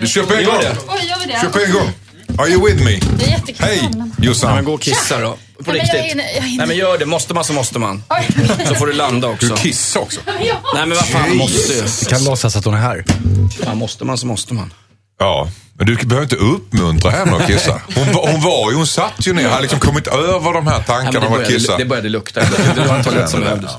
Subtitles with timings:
[0.00, 0.54] Du kör på en gång.
[0.88, 1.38] Oj, gör vi det?
[1.42, 1.90] Kör på en gång.
[2.38, 3.00] Are you with me?
[3.18, 3.66] Det är jättekul.
[3.66, 4.64] Hej Ja, men Jossan.
[4.64, 5.30] gå och kissa då.
[5.30, 6.00] På Ja, men jag riktigt.
[6.00, 6.42] hinner- jag.
[6.56, 7.06] Nej men gör det.
[7.06, 8.02] Måste man så måste man.
[8.10, 8.28] Oj.
[8.68, 9.46] Så får du landa också.
[9.46, 10.20] Du kissar också.
[10.26, 11.82] Nej men vad fan, måste ju.
[12.00, 13.04] Vi kan låtsas att hon är här.
[13.64, 14.72] Fan, måste man så måste man.
[15.18, 17.80] Ja, men du behöver inte uppmuntra henne att kissa.
[17.94, 20.76] Hon, var- hon var ju, hon satt ju ner, hade liksom kommit över de här
[20.78, 21.76] Nej, tankarna men det, om att började, kissa.
[21.76, 22.40] det började lukta.
[22.74, 23.70] Det var en toalett som behövdes.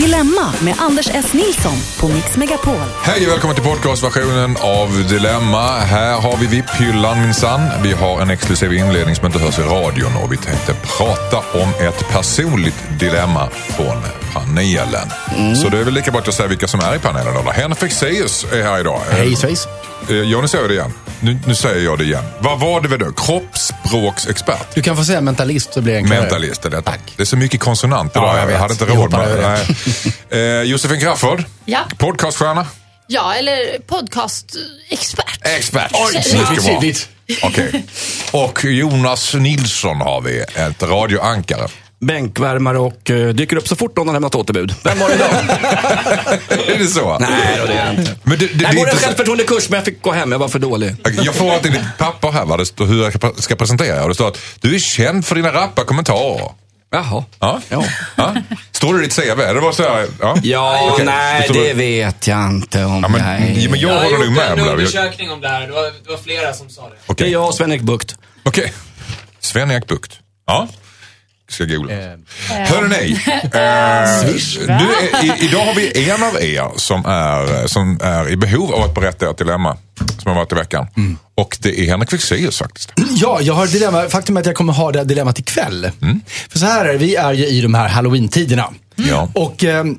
[0.00, 1.32] Dilemma med Anders S.
[1.32, 2.74] Nilsson på Mix Megapol.
[3.02, 5.78] Hej och välkommen till podcastversionen av Dilemma.
[5.78, 7.60] Här har vi VIP-hyllan minsann.
[7.82, 11.86] Vi har en exklusiv inledning som inte hörs i radion och vi tänkte prata om
[11.86, 13.96] ett personligt dilemma från
[14.32, 15.08] panelen.
[15.56, 17.34] Så det är väl lika bra att jag säger vilka som är i panelen.
[17.34, 17.50] Då.
[17.50, 19.00] Henrik Fexeus är här idag.
[19.10, 19.68] Hej svejs.
[20.08, 20.92] Eh, jag det igen.
[21.20, 22.24] Nu, nu säger jag det igen.
[22.38, 23.12] Vad var det vi då?
[23.12, 24.74] Kroppsspråksexpert?
[24.74, 26.20] Du kan få säga mentalist så blir det enklare.
[26.20, 26.90] Mentalist är detta.
[26.90, 27.00] Tack.
[27.16, 28.42] Det är så mycket konsonant Ja, idag.
[28.44, 29.28] jag jag, hade inte Vi råd med
[30.30, 30.56] det.
[30.58, 31.78] Eh, Josefin Crafoord, Ja.
[31.98, 32.66] podcaststjärna.
[33.06, 35.38] ja, eller podcastexpert.
[35.46, 35.90] Expert.
[35.94, 36.14] Oj,
[36.50, 37.48] Mycket bra.
[37.48, 37.84] Okej.
[38.32, 41.68] Och Jonas Nilsson har vi, ett radioankare.
[42.00, 44.74] Bänkvärmare och uh, dyker upp så fort någon har lämnat återbud.
[44.84, 45.30] Vem var det idag?
[46.74, 47.18] är det så?
[47.18, 48.16] Nej då, det är det inte.
[48.22, 50.48] Men det, det, det Jag går en självförtroendekurs men jag fick gå hem, jag var
[50.48, 50.94] för dålig.
[51.22, 52.56] jag får alltid ditt papper här, va?
[52.56, 54.02] det står hur jag ska presentera.
[54.02, 56.50] Och det står att du är känd för dina rappa kommentarer.
[56.92, 57.24] Jaha.
[57.40, 57.60] Ja.
[57.68, 57.84] Ja.
[58.16, 58.34] Ja.
[58.72, 59.38] Står det i ditt CV?
[59.38, 60.36] Det var så här, ja.
[60.42, 61.04] Ja, Okej.
[61.06, 64.04] nej Så- det vet jag inte om Ja, men, jag ja, men jag Jag har
[64.04, 64.70] håller nog gjort med en det.
[64.72, 65.60] undersökning om det här.
[65.66, 67.14] Det var, det var flera som sa det.
[67.14, 68.14] Det är jag och Sven-Erik Bucht.
[68.44, 68.72] Okej.
[69.40, 70.12] Sven-Erik Bucht.
[70.46, 70.68] Ja.
[71.50, 71.92] Ska googla.
[71.92, 77.98] Eh, Hörrni, eh, nu är, i, idag har vi en av er som är, som
[78.02, 79.76] är i behov av att berätta ett dilemma
[80.18, 80.86] som har varit i veckan.
[80.96, 81.18] Mm.
[81.34, 82.92] Och det är Henrik Fexeus faktiskt.
[82.96, 84.08] Ja, jag har ett dilemma.
[84.08, 85.90] Faktum är att jag kommer ha det dilemmat ikväll.
[86.48, 88.72] För så här är det, vi är ju i de här halloween-tiderna.
[88.94, 89.28] Ja.
[89.34, 89.98] Och ehm,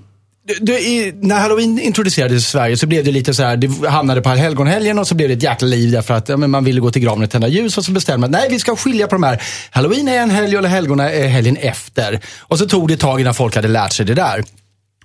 [0.60, 4.22] du, i, när halloween introducerades i Sverige så blev det lite så här, det hamnade
[4.22, 6.82] på helgonhelgen och så blev det ett jäkla liv därför att ja, men man ville
[6.82, 9.08] gå till graven och tända ljus och så bestämde man att nej, vi ska skilja
[9.08, 9.42] på de här.
[9.72, 12.20] Halloween är en helg och helgon är helgen efter.
[12.40, 14.44] Och så tog det ett tag innan folk hade lärt sig det där.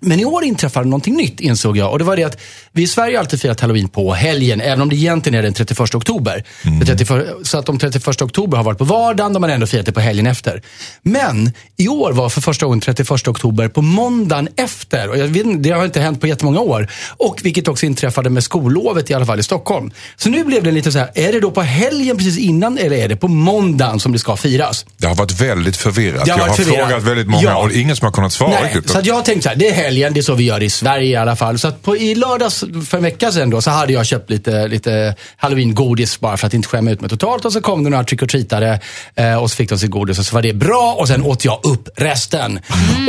[0.01, 1.93] Men i år inträffade någonting nytt insåg jag.
[1.93, 2.41] Och det var det att
[2.73, 4.61] vi i Sverige alltid firat halloween på helgen.
[4.61, 6.45] Även om det egentligen är den 31 oktober.
[6.87, 9.33] 31 Så att de 31 oktober har varit på vardagen.
[9.33, 10.62] De har ändå firat det på helgen efter.
[11.03, 15.09] Men i år var för första gången 31 oktober på måndagen efter.
[15.09, 16.89] Och jag vet, det har inte hänt på jättemånga år.
[17.17, 19.91] Och vilket också inträffade med skollovet i alla fall i Stockholm.
[20.17, 22.97] Så nu blev det lite så här, är det då på helgen precis innan eller
[22.97, 24.87] är det på måndagen som det ska firas?
[24.97, 26.21] Det har varit väldigt förvirrat.
[26.21, 26.89] Har jag har varit förvirrat.
[26.89, 27.57] frågat väldigt många Ja.
[27.57, 28.91] och ingen som har kunnat svara Nej, riktigt.
[28.91, 30.71] så jag har tänkt så här, det är helgen, det är så vi gör i
[30.71, 31.59] Sverige i alla fall.
[31.59, 35.15] Så på, i lördags för en vecka sedan då, så hade jag köpt lite, lite
[35.37, 37.45] halloween-godis bara för att inte skämma ut mig totalt.
[37.45, 38.81] Och så kom det några trick or treatare
[39.15, 41.45] eh, och så fick de sitt godis och så var det bra och sen åt
[41.45, 42.61] jag upp resten.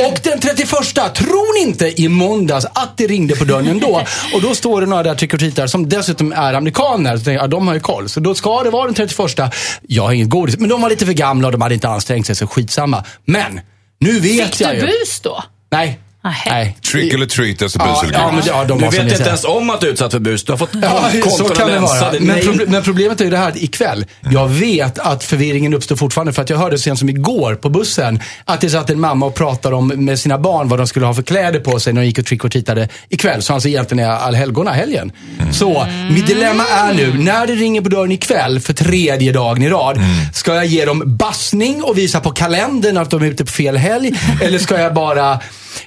[0.08, 0.70] Och den 31,
[1.16, 4.02] tror ni inte i måndags att det ringde på dörren ändå.
[4.34, 7.18] Och då står det några där trick or treatare som dessutom är amerikaner.
[7.18, 8.10] Så tänkte ja, de har ju koll.
[8.10, 9.54] Så då ska det vara den 31.
[9.88, 10.58] Jag har inget godis.
[10.58, 13.04] Men de var lite för gamla och de hade inte ansträngt sig, så skitsamma.
[13.26, 13.60] Men,
[14.00, 14.82] nu vet Fick jag du ju.
[14.82, 15.44] bus då?
[15.72, 16.00] Nej.
[16.28, 16.52] Nähä.
[16.52, 16.78] Nej.
[16.92, 19.26] Trick eller treat, alltså Ja, bus eller ja, men, ja, de Du vet inte säger.
[19.28, 20.44] ens om att du är utsatt för bus.
[20.44, 22.12] Du har fått Ja, så kan det vara.
[22.20, 24.06] Men, proble- men problemet är ju det här att ikväll.
[24.32, 28.20] Jag vet att förvirringen uppstår fortfarande för att jag hörde sent som igår på bussen
[28.46, 31.14] att det satt en mamma och pratade om med sina barn vad de skulle ha
[31.14, 33.42] för kläder på sig när de gick och trick or treatade ikväll.
[33.42, 35.12] Så alltså egentligen är allhelgona helgen.
[35.52, 39.70] Så mitt dilemma är nu, när det ringer på dörren ikväll för tredje dagen i
[39.70, 40.00] rad,
[40.34, 43.78] ska jag ge dem bassning och visa på kalendern att de är ute på fel
[43.78, 44.12] helg?
[44.42, 45.40] Eller ska jag bara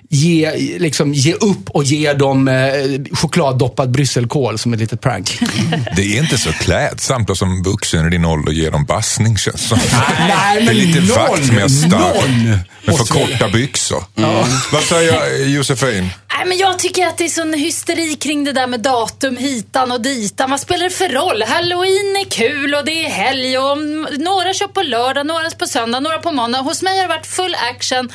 [0.08, 2.54] ge, liksom, ge upp och ge dem eh,
[3.16, 5.38] chokladdoppad brysselkål som ett litet prank?
[5.96, 9.68] Det är inte så klädsamt att som vuxen i din ålder ge dem bassning känns
[9.68, 9.78] som.
[10.18, 12.50] Nej, Det är men lite någon- vaktmästare någon
[12.84, 14.04] med för korta byxor.
[14.72, 16.08] Vad säger Josefin?
[16.38, 19.92] Nej, men jag tycker att det är sån hysteri kring det där med datum hitan
[19.92, 20.50] och ditan.
[20.50, 21.42] Vad spelar det för roll?
[21.42, 23.78] Halloween är kul och det är helg och
[24.18, 26.58] några kör på lördag, några på söndag, några på måndag.
[26.58, 28.08] Hos mig har det varit full action.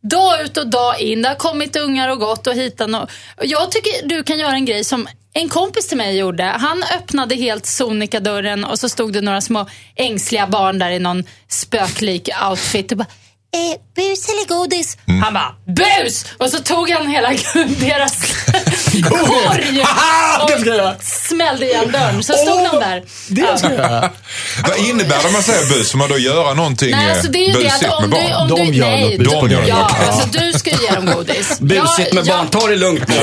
[0.00, 1.22] Dag ut och dag in.
[1.22, 3.10] Det har kommit ungar och gått och hitan och...
[3.42, 6.44] Jag tycker du kan göra en grej som en kompis till mig gjorde.
[6.44, 9.66] Han öppnade helt sonika dörren och så stod det några små
[9.96, 12.92] ängsliga barn där i någon spöklik outfit.
[12.92, 13.06] Och bara,
[13.54, 14.96] eh, bus eller godis?
[15.22, 16.24] Han bara, bus!
[16.38, 17.28] Och så tog han hela
[17.80, 18.16] deras
[19.08, 19.82] korg
[20.80, 22.22] och smällde igen dörren.
[22.22, 23.02] Så stod Åh, de där.
[23.28, 24.10] Det ska jag göra.
[24.68, 25.90] Vad innebär det om man säger bus?
[25.90, 28.20] Får man då göra någonting Nej, alltså det är ju det busigt att om med
[28.20, 28.28] du...
[28.28, 28.42] barn?
[28.42, 29.68] Om De du gör nej, något busigt.
[29.68, 30.06] Ja, Okej.
[30.08, 31.60] alltså du ska ju ge dem godis.
[31.60, 33.14] Busigt med Jag- barn, ta det lugnt nu.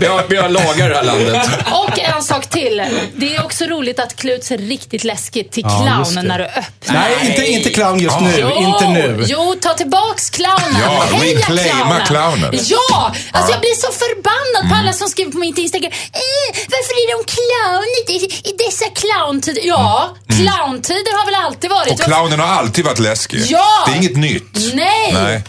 [0.00, 1.48] Vi, har, vi har lagar i det här landet.
[1.72, 2.82] Och en sak till.
[3.16, 6.22] Det är också roligt att klä ut sig riktigt läskigt till Ja, clown det.
[6.28, 6.94] när du öppnar.
[6.94, 8.32] Nej, inte, inte clown just nu.
[8.38, 9.24] Jo, Inte nu.
[9.26, 10.80] Jo, ta tillbaks clownen.
[10.82, 12.50] Ja, Heja reclaima clownen.
[12.64, 13.12] Ja!
[13.32, 15.92] Alltså jag blir så förbannad på alla som skriver på mitt Instagram.
[16.12, 18.18] Eh, varför är de clown i,
[18.50, 19.62] i dessa clowntider.
[19.64, 21.92] Ja, clowntider har väl alltid varit.
[21.92, 23.42] Och clownen har alltid varit läskig.
[23.46, 23.84] Ja!
[23.86, 24.74] Det är inget nytt.
[24.74, 25.12] Nej!
[25.12, 25.42] Nej.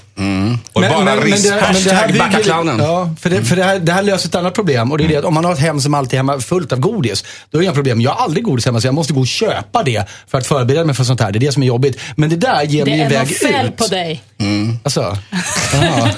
[0.74, 1.52] Och bara risk.
[1.52, 2.80] Hashtag backa clownen.
[2.80, 4.92] Ja, för det, för det, här, det här löser ett annat problem.
[4.92, 6.72] Och det är det att om man har ett hem som alltid är hemma fullt
[6.72, 8.02] av godis, då är det inga problem.
[8.02, 10.86] Jag har aldrig godis hemma så jag måste gå och köpa det för att förbereda
[10.86, 11.32] mig för sånt här.
[11.32, 12.00] Det är det som är jobbigt.
[12.16, 13.78] Men det där ger Det mig en är väg något fel ut.
[13.78, 14.24] på dig.
[14.84, 15.18] Alltså,
[15.74, 16.10] ja.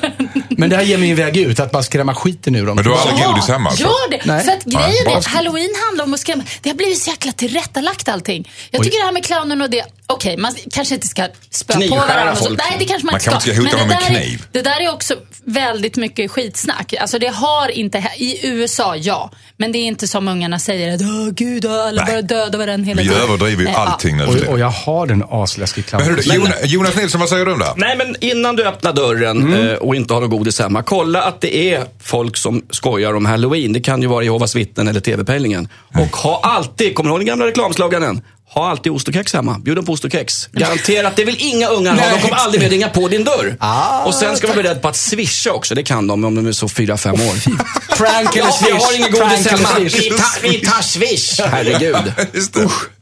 [0.49, 2.75] Men det här ger mig en väg ut, att bara skrämma skiten ur dem.
[2.75, 3.83] Men du har aldrig godis hemma alltså?
[3.83, 4.21] Gör det!
[4.25, 4.45] Nej.
[4.45, 6.43] För att grejen Nej, är att halloween handlar om att skrämma.
[6.61, 8.49] Det har blivit så jäkla tillrättalagt allting.
[8.71, 11.95] Jag tycker det här med clownen och det, okej man kanske inte ska spöa på
[11.95, 12.35] varandra.
[12.35, 12.59] folk.
[12.59, 13.86] Nej, det kanske man, Man inte ska.
[13.87, 14.45] Det med där är- kniv.
[14.51, 16.93] Det där är också väldigt mycket skitsnack.
[16.99, 21.01] Alltså det har inte, i USA ja, men det är inte som ungarna säger att
[21.01, 23.23] åh gud, alla bara döda varandra hela Vi tiden.
[23.23, 26.15] överdriver ju allting nu Och, och jag har den asläskig Men clown.
[26.15, 27.73] hörru, Jonas, Jonas Nilsson, vad säger du om det?
[27.75, 31.41] Nej, men innan du öppnar dörren eh, och inte har något godis hemma, kolla att
[31.41, 33.73] det är folk som skojar om halloween.
[33.73, 35.69] Det kan ju vara Jehovas vittnen eller TV-pejlingen.
[35.93, 38.21] Och ha alltid, kommer du ihåg den gamla reklamsloganen?
[38.49, 39.59] Ha alltid ost och kex hemma.
[39.59, 40.49] Bjud dem på ost och kex.
[40.51, 42.09] Garanterat, det vill inga ungar ha.
[42.15, 43.57] De kommer aldrig mer ringa på din dörr.
[44.05, 45.75] och sen ska man vara beredd på att swisha också.
[45.75, 47.35] Det kan de om de är så fyra fem år.
[47.97, 48.69] Prank eller Ja, swish.
[48.69, 49.69] jag har ingen godis hemma.
[49.79, 51.39] Vi tar, vi tar swish.
[51.39, 52.13] Herregud.
[52.33, 52.53] Just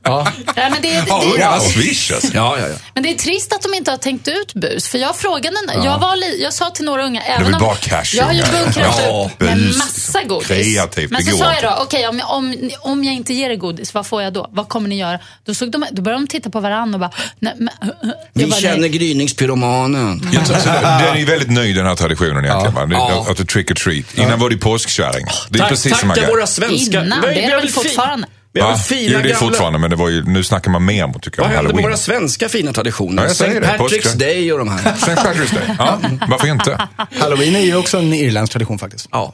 [0.05, 0.11] det.
[0.11, 0.27] Ja.
[0.55, 2.23] Nej, men det, det, Ja, det, swishas.
[2.33, 2.75] Ja, ja, ja.
[2.93, 4.87] Men det är trist att de inte har tänkt ut bus.
[4.87, 7.75] För jag frågade, jag, var li, jag sa till några unga, även vill om bara
[7.75, 9.77] cash, jag har ju bunkrat Ja, upp med bus.
[9.77, 10.47] massa godis.
[10.47, 13.55] Kreativt, Men det så sa jag då, okej om, om, om jag inte ger er
[13.55, 14.49] godis, vad får jag då?
[14.51, 15.19] Vad kommer ni göra?
[15.45, 17.69] Då, såg de, då började de titta på varandra och bara, nej, men,
[18.01, 18.89] jag Vi bara, känner nej.
[18.89, 20.29] gryningspyromanen.
[20.37, 22.89] Alltså, Den är ju väldigt ny den här traditionen egentligen.
[22.89, 23.25] Det, Ja.
[23.29, 24.05] Att det trick or treat.
[24.17, 25.25] Innan var det påskkärring.
[25.49, 26.35] Det är Tack- precis samma Tacka grej.
[26.35, 27.01] våra svenska...
[27.03, 28.27] Innan, det är det väl fortfarande?
[28.55, 28.77] Vi har Va?
[28.77, 29.35] fina Jo, det är gamla...
[29.35, 31.73] fortfarande, men det var ju, nu snackar man mer mot tycker jag, Vad om hände
[31.73, 33.23] med våra svenska fina traditioner?
[33.23, 33.45] Ja, St.
[33.47, 34.17] det, Patrick's påsk.
[34.17, 34.93] Day och de här.
[34.97, 35.11] St.
[35.11, 35.75] Patrick's Day.
[35.79, 36.87] Ja, varför inte?
[37.19, 39.07] Halloween är ju också en irländsk tradition faktiskt.
[39.11, 39.33] Ja.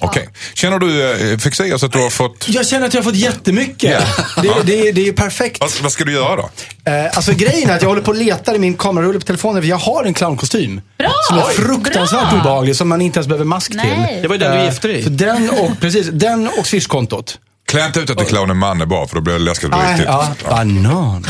[0.00, 0.28] Okej.
[0.54, 2.48] Känner du, eh, Fexeus, att du har fått...
[2.48, 4.02] Jag känner att jag har fått jättemycket.
[4.42, 5.60] Det, det, det är ju perfekt.
[5.60, 6.50] Vad, vad ska du göra då?
[6.90, 9.62] Eh, alltså grejen är att jag håller på och letar i min kamerarulle på telefonen
[9.62, 10.80] för jag har en clownkostym.
[10.98, 11.12] Bra!
[11.28, 12.40] Som är fruktansvärt bra!
[12.40, 14.12] obehaglig, som man inte ens behöver mask Nej.
[14.12, 14.22] till.
[14.22, 15.02] Det var ju den du Eh, gifte dig i.
[15.02, 17.38] Så den och, precis, den och swishkontot.
[17.68, 20.06] Klä inte ut att är clownen Manne bara, för då blir det läskigt på riktigt.
[20.06, 21.24] ja, banan.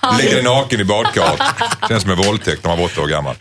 [0.00, 0.18] Han.
[0.18, 1.40] Ligger naken i badkaret.
[1.88, 3.36] Känns som en våldtäkt när man var åtta år gammal.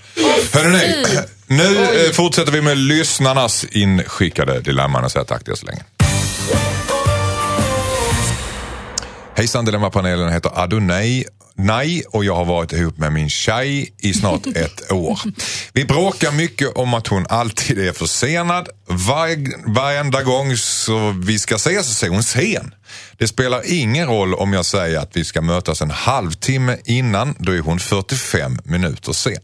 [0.54, 1.06] Hörrni,
[1.48, 5.82] nu eh, fortsätter vi med lyssnarnas inskickade dilemman och säger tack till er så länge.
[9.36, 11.24] Hejsan, Dilemmapanelen heter Adonai
[11.56, 15.20] Nej, och jag har varit ihop med min tjej i snart ett år.
[15.74, 18.70] Vi bråkar mycket om att hon alltid är försenad.
[18.86, 19.28] Var,
[19.74, 22.74] varenda gång så vi ska ses så är hon sen.
[23.18, 27.52] Det spelar ingen roll om jag säger att vi ska mötas en halvtimme innan, då
[27.52, 29.38] är hon 45 minuter sen.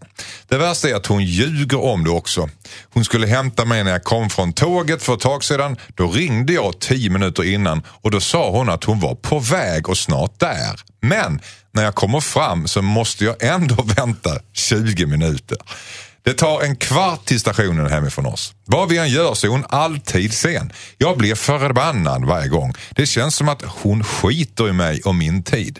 [0.48, 2.50] Det värsta är att hon ljuger om det också.
[2.94, 5.78] Hon skulle hämta mig när jag kom från tåget för ett tag sedan.
[5.96, 9.90] Då ringde jag 10 minuter innan och då sa hon att hon var på väg
[9.90, 10.82] och snart där.
[11.02, 11.42] Men
[11.72, 15.58] när jag kommer fram så måste jag ändå vänta 20 minuter.
[16.24, 18.54] Det tar en kvart till stationen hemifrån oss.
[18.66, 20.72] Vad vi än gör så är hon alltid sen.
[20.98, 22.74] Jag blir förbannad varje gång.
[22.90, 25.80] Det känns som att hon skiter i mig och min tid.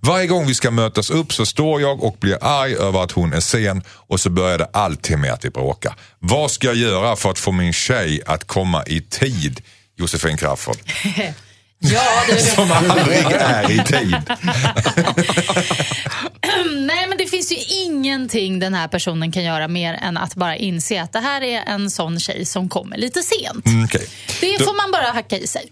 [0.00, 3.32] Varje gång vi ska mötas upp så står jag och blir arg över att hon
[3.32, 5.94] är sen och så börjar det alltid med att vi bråkar.
[6.18, 9.60] Vad ska jag göra för att få min tjej att komma i tid?
[9.96, 10.76] Josefin Crafoord.
[11.78, 14.16] Ja, det Som aldrig är i tid.
[16.76, 20.56] Nej, men det finns ju ingenting den här personen kan göra mer än att bara
[20.56, 23.66] inse att det här är en sån tjej som kommer lite sent.
[23.66, 24.06] Mm, okej.
[24.40, 25.68] Det Då- får man bara hacka i sig.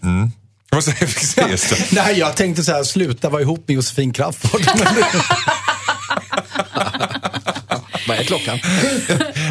[1.69, 1.75] Då?
[1.91, 4.61] Nej, jag tänkte så här, sluta vara ihop med Josefin Crafoord.
[8.07, 8.59] Vad är klockan?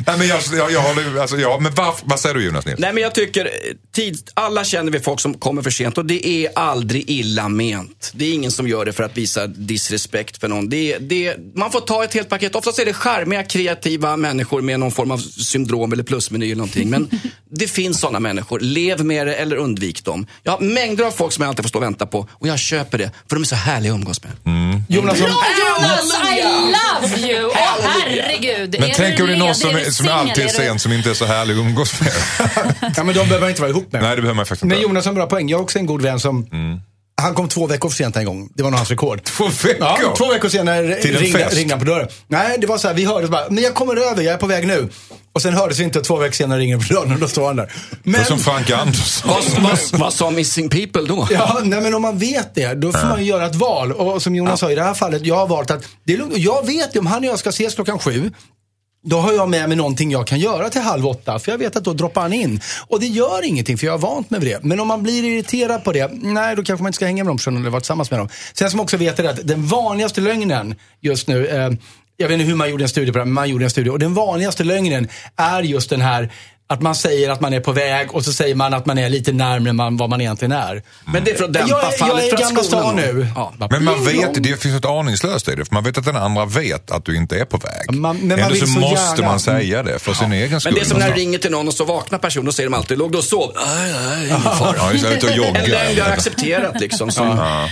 [0.07, 2.81] Nej, men jag, jag, jag håller, alltså, ja, men varf, vad säger du Jonas Nilsson?
[2.83, 3.51] Nej, men jag tycker,
[3.95, 8.13] tid, alla känner vi folk som kommer för sent och det är aldrig illa ment.
[8.15, 10.69] Det är ingen som gör det för att visa disrespekt för någon.
[10.69, 12.55] Det, det, man får ta ett helt paket.
[12.55, 16.91] Oftast är det charmiga, kreativa människor med någon form av syndrom eller plusmeny eller någonting.
[16.91, 17.11] Men
[17.51, 18.61] det finns sådana människor.
[18.61, 20.27] Lev med det eller undvik dem.
[20.43, 22.59] Jag har mängder av folk som jag alltid får stå och vänta på och jag
[22.59, 24.33] köper det för de är så härliga att umgås med.
[24.89, 26.13] Jonas, Bra Jonas!
[26.27, 27.51] I love you!
[27.51, 28.77] Åh herregud.
[28.81, 30.45] Men är tänk du om det är någon som, Är som är alltid?
[30.45, 32.13] Är sen, som inte är så härlig att umgås med.
[32.97, 34.03] ja, men de behöver man inte vara ihop med.
[34.03, 34.89] Nej, det behöver man faktiskt Men inte.
[34.89, 35.49] Jonas har en bra poäng.
[35.49, 36.47] Jag har också en god vän som
[37.23, 38.49] Han kom två veckor för sent en gång.
[38.55, 39.23] Det var nog hans rekord.
[39.25, 39.77] Två veckor?
[39.81, 42.09] Ja, två veckor senare Till ringde, ringde han på dörren.
[42.29, 44.47] Nej, det var så här, vi hördes bara, men jag kommer över, jag är på
[44.47, 44.89] väg nu.
[45.33, 47.57] Och sen hördes vi inte två veckor senare ringer på dörren och då står han
[47.57, 47.73] där.
[47.91, 49.31] Det Men, är som Frank Andersson.
[49.93, 51.29] Vad, sa Missing People då?
[51.31, 53.93] Ja, nej men om man vet det, då får man ju göra ett val.
[53.93, 56.33] Och som Jonas sa, i det här fallet, jag har valt att, det är lugnt.
[56.33, 58.31] Och jag vet ju om han och jag ska ses klockan sju,
[59.07, 61.39] då har jag med mig någonting jag kan göra till halv åtta.
[61.39, 62.61] För jag vet att då droppar han in.
[62.89, 64.63] Och det gör ingenting för jag är vant med det.
[64.63, 67.31] Men om man blir irriterad på det, nej då kanske man inte ska hänga med
[67.31, 68.29] de personerna eller vara tillsammans med dem.
[68.55, 71.71] Sen som också vet är att den vanligaste lögnen just nu, eh,
[72.17, 73.91] jag vet inte hur man gjorde en studie på det, men man gjorde en studie.
[73.91, 76.33] Och den vanligaste lögnen är just den här
[76.69, 79.09] att man säger att man är på väg och så säger man att man är
[79.09, 80.83] lite närmare man, vad man egentligen är.
[81.05, 82.97] Men det är för att dämpa Jag fallet jag är i från Gamla skolan stan
[82.97, 83.29] nu.
[83.37, 83.53] Ja.
[83.71, 86.45] Men man vet, det finns ett aningslöst i det, för man vet att den andra
[86.45, 87.95] vet att du inte är på väg.
[87.99, 90.73] Man- men Ändå så så måste gärna- man säga det för sin egen skull.
[90.73, 92.71] Men det är som när du ringer till någon och så vaknar personen och säger
[92.71, 93.53] de alltid, låg du och sov?
[93.67, 94.75] Nej, nej, ingen fara.
[94.79, 97.11] Ja, just det, ute och En lögn vi har accepterat liksom.
[97.11, 97.69] Som, Ja,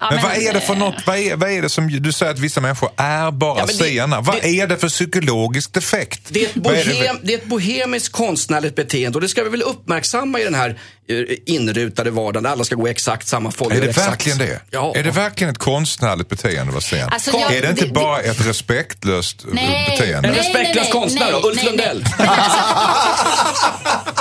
[0.00, 2.38] Men vad är det för något, vad är, vad är det som, du säger att
[2.38, 4.20] vissa människor är bara Ja, men det- sena.
[4.20, 6.20] Vad det- är det för psykologisk defekt?
[6.28, 9.20] Det är, ett Vad är det för- bohem, det är ett bohemiskt konstnärligt beteende och
[9.22, 12.88] det ska vi väl uppmärksamma i den här eh, inrutade vardagen där alla ska gå
[12.88, 13.76] i exakt samma fållor.
[13.76, 14.08] Är det exakt.
[14.08, 14.60] verkligen det?
[14.70, 14.92] Ja.
[14.96, 17.08] Är det verkligen ett konstnärligt beteende att vara sen?
[17.12, 19.86] Alltså, jag- är det inte det- bara ett respektlöst Nej.
[19.90, 20.28] beteende?
[20.28, 22.04] En Nej, respektlös nej, nej, konstnär då, nej, Ulf nej, Lundell.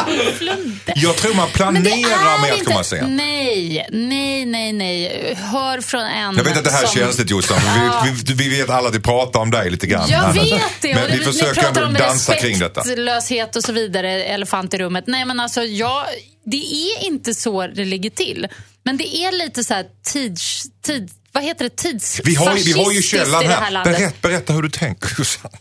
[0.96, 3.10] Jag tror man det planerar med att komma sent.
[3.10, 5.34] Nej, nej, nej, nej.
[5.36, 7.58] Hör från en Jag vet att det här är som- känsligt Jossan,
[8.06, 10.10] vi, vi, vi vet alla att vi pratar om dig lite grann.
[10.10, 10.96] Jag vet det.
[10.96, 12.82] Men vi ni försöker pratar ändå om dansa kring detta.
[12.82, 15.04] respektlöshet och så vidare, elefant i rummet.
[15.08, 16.06] Nej, men alltså, jag,
[16.46, 18.48] det är inte så det ligger till.
[18.86, 20.64] Men det är lite så här tids...
[20.86, 22.22] Tid, vad heter det?
[22.24, 23.84] Vi har, ju- vi har ju källan det här här.
[23.84, 25.52] Berätt, berätta hur du tänker Jossan.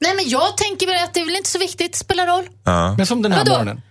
[0.00, 1.96] Nej, men jag tänker väl att det är väl inte så viktigt.
[1.96, 2.44] spelar roll.
[2.96, 3.50] Men som den här Vadå?
[3.52, 3.82] morgonen.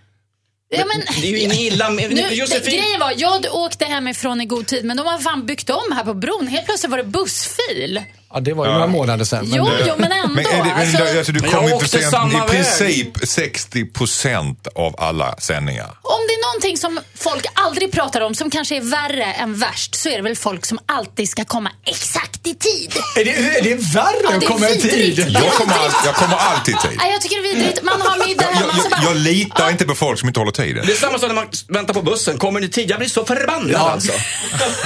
[0.78, 2.14] Ja, men, Det är ju inget illa med...
[2.14, 5.70] Nu, Josefin, grejen var, jag åkte hemifrån i god tid, men de har fan byggt
[5.70, 6.46] om här på bron.
[6.46, 8.02] Helt plötsligt var det bussfil.
[8.34, 9.46] Ja, det var ju några månader sedan.
[9.48, 10.34] Men Jo, det, jo, men ändå.
[10.34, 12.40] Men är det, men, alltså, alltså, du kom jag ju för åkte sent samma i
[12.40, 12.48] väg.
[12.48, 15.86] princip 60 procent av alla sändningar.
[16.02, 19.94] Om det är någonting som folk aldrig pratar om som kanske är värre än värst
[19.94, 22.92] så är det väl folk som alltid ska komma exakt i tid.
[23.16, 25.18] är, det, är det värre Ja, att komma i tid?
[25.34, 26.90] Jag kommer, all, jag kommer alltid i tid.
[26.98, 27.82] Nej, jag tycker det är vidrigt.
[27.82, 29.02] Man har middag Jag, hemma så jag, bara...
[29.02, 30.86] jag litar inte på folk som inte håller tiden.
[30.86, 32.38] det är samma som när man väntar på bussen.
[32.38, 32.90] Kommer ni i tid?
[32.90, 34.12] Jag blir så förbannad alltså.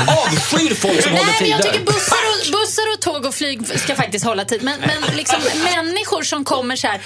[0.07, 3.67] Avskyr folk som håller Nej, men jag tycker bussar och, bussar och tåg och flyg
[3.81, 4.63] ska faktiskt hålla tid.
[4.63, 7.01] Men, men liksom människor som kommer så här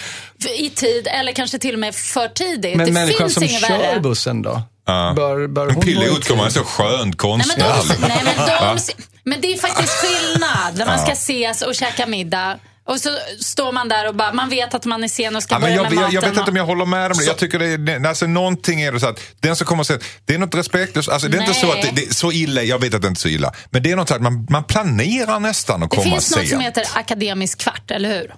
[0.58, 2.76] i tid eller kanske till och med för tidigt.
[2.76, 4.00] Men det människan finns som kör värre.
[4.00, 4.62] bussen då?
[4.86, 5.12] Ja.
[5.16, 6.58] Bör, bör Men hon vara i Pilot kommer en tid?
[6.58, 7.66] så skönt Nej, konstnär.
[8.00, 8.92] men, de, nej, men, de,
[9.24, 12.58] men det är faktiskt skillnad när man ska ses och käka middag.
[12.90, 15.54] Och så står man där och bara, man vet att man är sen och ska
[15.54, 16.14] Ja, men börja jag, med jag, maten.
[16.14, 17.24] jag vet inte om jag håller med om det.
[17.24, 20.00] Jag tycker det är, det- alltså, någonting är det så att den som kommer sen,
[20.24, 21.08] det är något respektlöst.
[21.08, 21.92] Alltså, det är inte så att det, Nej.
[21.96, 23.52] det är så illa, jag vet att det inte är så illa.
[23.70, 26.36] Men det är något så att man, man planerar nästan att Det komma finns sent.
[26.42, 28.34] något som heter akademisk kvart, eller hur?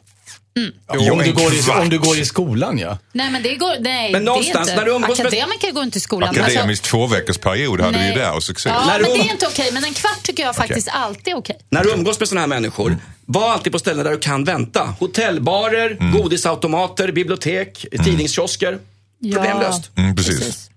[0.94, 2.98] Jo, om, du går i, om du går i skolan ja.
[3.12, 3.76] Nej, men det går...
[3.80, 4.84] Nej, Men någonstans det är inte.
[4.84, 6.28] när du umgås med- Akademiker går inte i skolan.
[6.28, 8.18] Akademisk två veckors period hade vi ju nej.
[8.18, 8.68] där och succé.
[8.68, 9.70] Ja, När men du det är inte okej.
[9.72, 11.56] Men en kvart tycker jag faktiskt alltid är okej.
[11.70, 14.94] När du umgås med såna här människor, var alltid på ställen där du kan vänta.
[15.00, 16.12] Hotellbarer, Mm.
[16.22, 18.78] godisautomater, bibliotek, tidningskiosker.
[19.18, 19.34] Ja.
[19.36, 19.90] Problemlöst.
[19.96, 20.70] Mm, precis.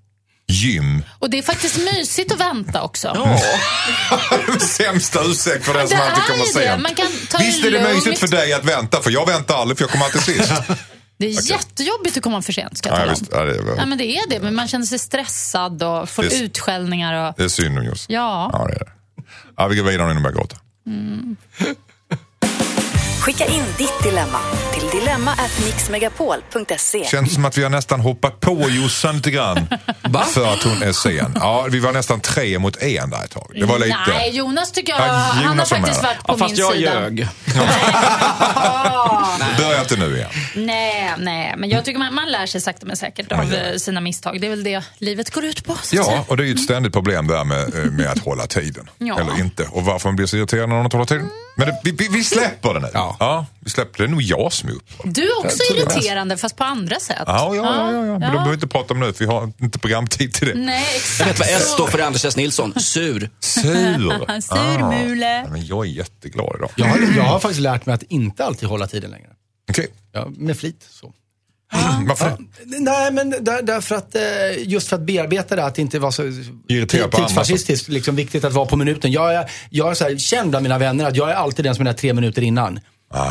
[0.48, 1.04] Gym.
[1.20, 3.12] Och det är faktiskt mysigt att vänta också.
[3.16, 3.40] Ja.
[4.60, 6.82] Sämsta ursäkt för den som alltid kommer sent.
[6.82, 9.78] Man kan ta Visst är det mysigt för dig att vänta, för jag väntar aldrig
[9.78, 10.52] för jag kommer alltid sist.
[11.18, 13.86] Det är jättejobbigt att komma för sent, ska jag ja, visst, ja, det, är, Ja,
[13.86, 14.40] men det är det.
[14.40, 17.28] Men man känner sig stressad och får Det utskällningar.
[17.28, 17.34] Och...
[17.38, 18.16] det är synd om Jossan.
[18.16, 18.50] Ja.
[18.54, 18.92] ja, det är det.
[19.58, 20.58] Ja, vi går vidare innan jag börjar gråta.
[23.26, 24.40] Skicka in ditt dilemma
[24.74, 27.06] till dilemma@mixmegapol.se.
[27.06, 29.58] Känns som att vi har nästan hoppat på Jossan lite grann.
[30.34, 31.32] för att hon är sen.
[31.36, 33.52] Ja, vi var nästan tre mot en där ett tag.
[33.56, 33.98] Det var lite...
[34.08, 36.52] Nej, Jonas tycker jag, Ja, han har Jonas var med faktiskt varit på Ja, fast
[36.52, 37.02] min jag sida.
[37.02, 37.28] ljög.
[39.58, 40.30] Börja inte nu igen.
[40.56, 44.02] Nej, nej, men jag tycker man, man lär sig sakta men säkert av eh, sina
[44.02, 44.42] misstag.
[44.42, 45.74] Det är väl det livet går ut på.
[45.74, 46.02] så att säga.
[46.02, 48.90] Ja, och det är ju ett ständigt problem där med, eh, med att hålla tiden.
[48.98, 49.20] Ja.
[49.20, 49.68] Eller inte.
[49.72, 51.30] Och varför man blir så irriterad när någon inte håller tiden.
[51.56, 52.88] Men det, vi, vi, vi släpper det nu.
[52.94, 53.46] Ja.
[53.60, 54.04] vi släpper det.
[54.04, 55.14] Det är nog jag som är upprörd.
[55.14, 57.24] Du är också irriterande fast på andra sätt.
[57.26, 58.20] Ja, ja, ja, ja, ja.
[58.20, 60.54] Men de behöver vi inte prata om nu för vi har inte programtid till det.
[60.54, 60.86] Nej,
[61.20, 62.36] Jag vet vad S står för Anders S.
[62.38, 62.74] Nilsson.
[62.80, 63.30] Sur.
[63.40, 63.62] Sur.
[64.42, 65.44] Surmule.
[65.46, 66.70] Ah, men jag är jätteglad idag.
[66.76, 69.30] Jag har, jag har faktiskt lärt mig att inte alltid hålla tiden längre.
[69.70, 70.88] Okej, Ja, med flit.
[70.90, 71.14] Så.
[72.08, 74.22] varför nej, men där, därför att, eh,
[74.68, 76.32] just för att bearbeta det, att inte vara så
[77.12, 79.12] tidsfascistiskt, liksom viktigt att vara på minuten.
[79.12, 81.76] Jag är, jag är så här, känd bland mina vänner att jag är alltid den
[81.76, 82.80] som är där tre minuter innan.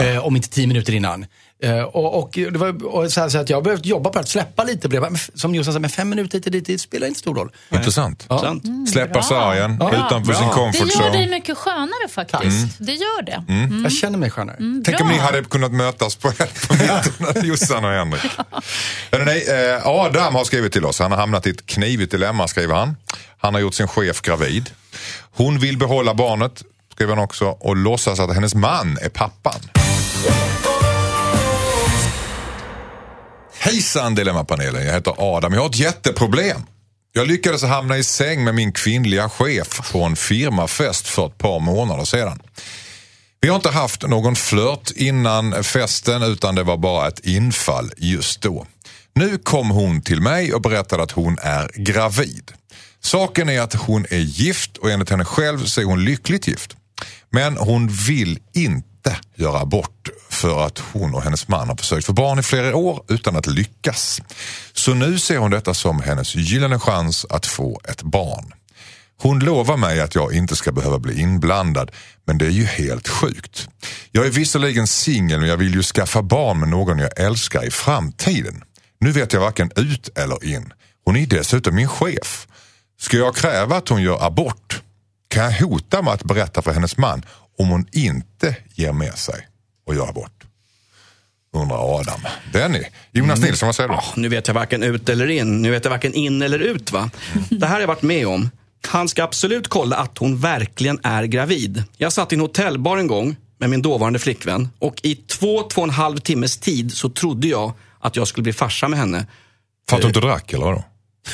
[0.00, 1.26] Eh, om inte tio minuter innan.
[1.62, 4.18] Eh, och, och, det var, och så här, så att jag har behövt jobba på
[4.18, 5.18] att släppa lite på det.
[5.34, 7.50] Som Jossan sa, men fem minuter hit och dit, det spelar inte stor roll.
[7.70, 8.26] Intressant.
[8.28, 8.64] Sant.
[8.92, 11.26] Släppa sargen utanför sin Det comfort gör dig zone.
[11.26, 12.78] mycket skönare faktiskt.
[12.78, 13.44] Det gör det.
[13.82, 14.56] Jag känner mig skönare.
[14.84, 15.16] Tänk om Bra.
[15.16, 16.30] ni hade kunnat mötas på,
[16.68, 18.22] på mitten, Jossan och Henrik.
[19.12, 20.98] Hörrni, nej, eh, Adam har skrivit till oss.
[20.98, 22.96] Han har hamnat i ett knivigt dilemma, skriver han.
[23.38, 24.70] Han har gjort sin chef gravid.
[25.30, 29.60] Hon vill behålla barnet, skriver han också, och låtsas att hennes man är pappan.
[33.64, 35.52] Hejsan Dilemmapanelen, jag heter Adam.
[35.52, 36.62] Jag har ett jätteproblem.
[37.12, 41.60] Jag lyckades hamna i säng med min kvinnliga chef på en firmafest för ett par
[41.60, 42.42] månader sedan.
[43.40, 48.42] Vi har inte haft någon flört innan festen utan det var bara ett infall just
[48.42, 48.66] då.
[49.14, 52.52] Nu kom hon till mig och berättade att hon är gravid.
[53.00, 56.76] Saken är att hon är gift och enligt henne själv så är hon lyckligt gift.
[57.30, 58.93] Men hon vill inte
[59.34, 63.04] göra abort för att hon och hennes man har försökt få barn i flera år
[63.08, 64.20] utan att lyckas.
[64.72, 68.54] Så nu ser hon detta som hennes gyllene chans att få ett barn.
[69.16, 71.90] Hon lovar mig att jag inte ska behöva bli inblandad,
[72.26, 73.68] men det är ju helt sjukt.
[74.12, 77.70] Jag är visserligen singel men jag vill ju skaffa barn med någon jag älskar i
[77.70, 78.62] framtiden.
[79.00, 80.72] Nu vet jag varken ut eller in.
[81.04, 82.46] Hon är dessutom min chef.
[83.00, 84.82] Ska jag kräva att hon gör abort?
[85.28, 87.22] Kan jag hota med att berätta för hennes man
[87.58, 89.48] om hon inte ger med sig
[89.86, 90.30] och gör abort?
[91.56, 92.20] Undrar Adam.
[92.52, 92.82] Benny,
[93.12, 93.94] Jonas Nilsson, vad säger du?
[93.94, 95.62] Ja, nu vet jag varken ut eller in.
[95.62, 96.92] Nu vet jag varken in eller ut.
[96.92, 97.10] va?
[97.50, 98.50] Det här har jag varit med om.
[98.86, 101.84] Han ska absolut kolla att hon verkligen är gravid.
[101.96, 105.80] Jag satt i en hotellbar en gång med min dåvarande flickvän och i två, två
[105.80, 109.26] och en halv timmes tid så trodde jag att jag skulle bli farsa med henne.
[109.88, 110.84] För att du inte drack eller vadå?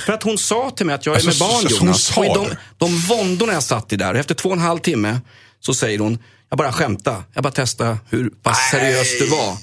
[0.07, 2.03] För att hon sa till mig att jag är Alltså, med barn så hon Jonas.
[2.03, 2.47] sa Och i de,
[2.79, 5.21] de våndorna jag satt i där, efter två och en halv timme
[5.61, 6.19] så säger hon,
[6.51, 7.25] jag bara skämta.
[7.35, 9.57] Jag bara testa hur pass seriös du var.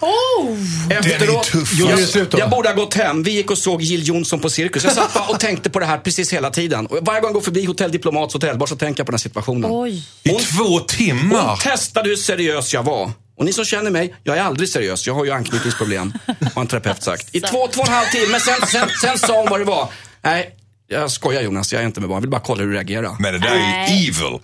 [0.99, 1.79] Efteråt, tuff.
[1.79, 3.23] Gjorde jag, jag borde ha gått hem.
[3.23, 4.83] Vi gick och såg Jill Johnson på Cirkus.
[4.83, 6.85] Jag satt och tänkte på det här precis hela tiden.
[6.87, 9.21] Och varje gång jag går förbi Hotell Diplomats hotellbar så tänker jag på den här
[9.23, 9.71] situationen.
[9.73, 10.03] Oj.
[10.23, 11.47] I Hon- två timmar?
[11.47, 13.11] Hon testade hur seriös jag var.
[13.37, 15.07] Och ni som känner mig, jag är aldrig seriös.
[15.07, 16.13] Jag har ju anknytningsproblem,
[16.55, 17.35] har en terapeut sagt.
[17.35, 19.89] I två, två och en halv timme, sen, sen, sen sa hon vad det var.
[20.21, 20.55] Nej,
[20.87, 22.15] jag skojar Jonas, jag är inte med barn.
[22.17, 23.15] Jag vill bara kolla hur du reagerar.
[23.19, 24.39] Men det där är ju evil.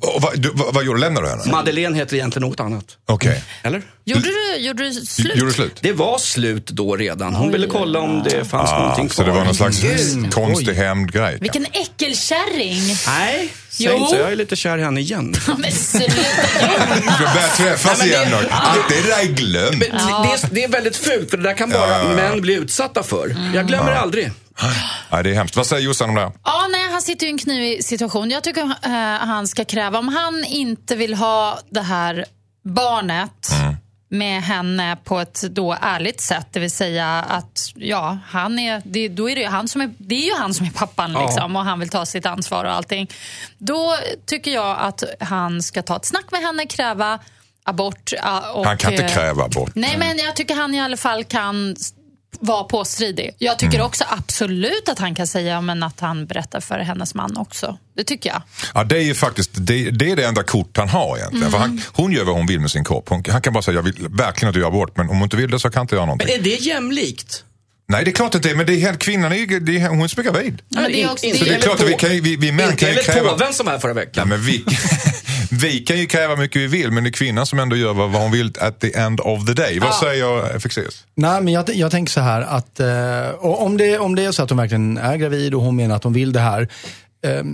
[0.00, 1.00] Och vad, du, vad, vad gjorde du?
[1.00, 1.52] Lämnade du henne?
[1.52, 2.84] Madeleine heter egentligen något annat.
[3.08, 3.44] Okej.
[3.62, 3.82] Eller?
[4.04, 5.36] Gjorde du, gjorde du slut?
[5.36, 5.78] Gjorde du slut?
[5.80, 7.34] Det var slut då redan.
[7.34, 9.24] Hon ville kolla om det fanns någonting Ah, kvar.
[9.24, 10.34] så det var någon slags Gud.
[10.34, 11.38] konstig hämndgrej?
[11.40, 12.80] Vilken äckelkärring.
[13.06, 13.96] Nej, säg Jo.
[13.96, 14.16] inte så.
[14.16, 15.34] Jag är lite kär i henne igen.
[15.58, 16.12] Men sluta
[16.94, 18.48] Vi börjar träffas Nej, igen det- då.
[18.50, 19.70] Allt det där är glömt.
[19.70, 22.16] Men det, är, det är väldigt fult, för det där kan bara Ja, ja, ja.
[22.16, 23.36] män bli utsatta för.
[23.54, 24.30] Jag glömmer det aldrig.
[25.12, 25.56] Nej, det är hemskt.
[25.56, 26.32] Vad säger Jossan om det?
[26.44, 28.30] Ja, nej, han sitter ju i en knivig situation.
[28.30, 28.90] Jag tycker eh,
[29.26, 32.24] han ska kräva, om han inte vill ha det här
[32.64, 33.30] barnet
[34.14, 39.08] med henne på ett då ärligt sätt, det vill säga att ja, han är, det,
[39.08, 41.64] då är det, han som är, det är ju han som är pappan liksom, och
[41.64, 43.10] han vill ta sitt ansvar och allting.
[43.58, 43.96] Då
[44.26, 47.18] tycker jag att han ska ta ett snack med henne, kräva
[47.64, 48.12] abort.
[48.54, 49.70] Och, Han kan inte eh, kräva abort.
[49.74, 51.76] Nej, men jag tycker han i alla fall kan
[52.40, 53.30] vara påstridig.
[53.38, 53.86] Jag tycker Mm.
[53.86, 57.78] också absolut att han kan säga men att han berättar för hennes man också.
[57.96, 58.42] Det tycker jag.
[58.74, 61.50] Ja, det är ju faktiskt det, det, är det enda kort han har egentligen.
[61.50, 63.08] För han, hon gör vad hon vill med sin kropp.
[63.08, 65.22] Hon, han kan bara säga jag vill verkligen att du gör abort men om hon
[65.24, 66.28] inte vill det så kan jag inte göra någonting.
[66.30, 67.44] Men är det jämlikt?
[67.88, 69.78] Nej, det är klart att det är, men det är, helt- kvinnan är ju, det
[69.78, 70.62] är, hon är gravid.
[70.68, 72.52] Ja, men det är också, inte Så det är klart att vi, kan, vi, vi
[72.52, 73.30] män Inte kan ju enligt kräva...
[73.30, 74.28] påven som här förra Nej, veckan.
[74.28, 74.64] men vi,
[75.50, 78.10] vi kan ju kräva mycket vi vill men det är kvinnan som ändå gör vad,
[78.10, 79.78] vad hon vill at the end of the day.
[79.78, 81.04] Vad säger Fexeus?
[81.14, 84.32] Nej, men jag, jag tänker så här att eh, och om, det, om det är
[84.32, 86.68] så att hon verkligen är gravid och hon menar att hon vill det här.
[87.26, 87.44] Eh,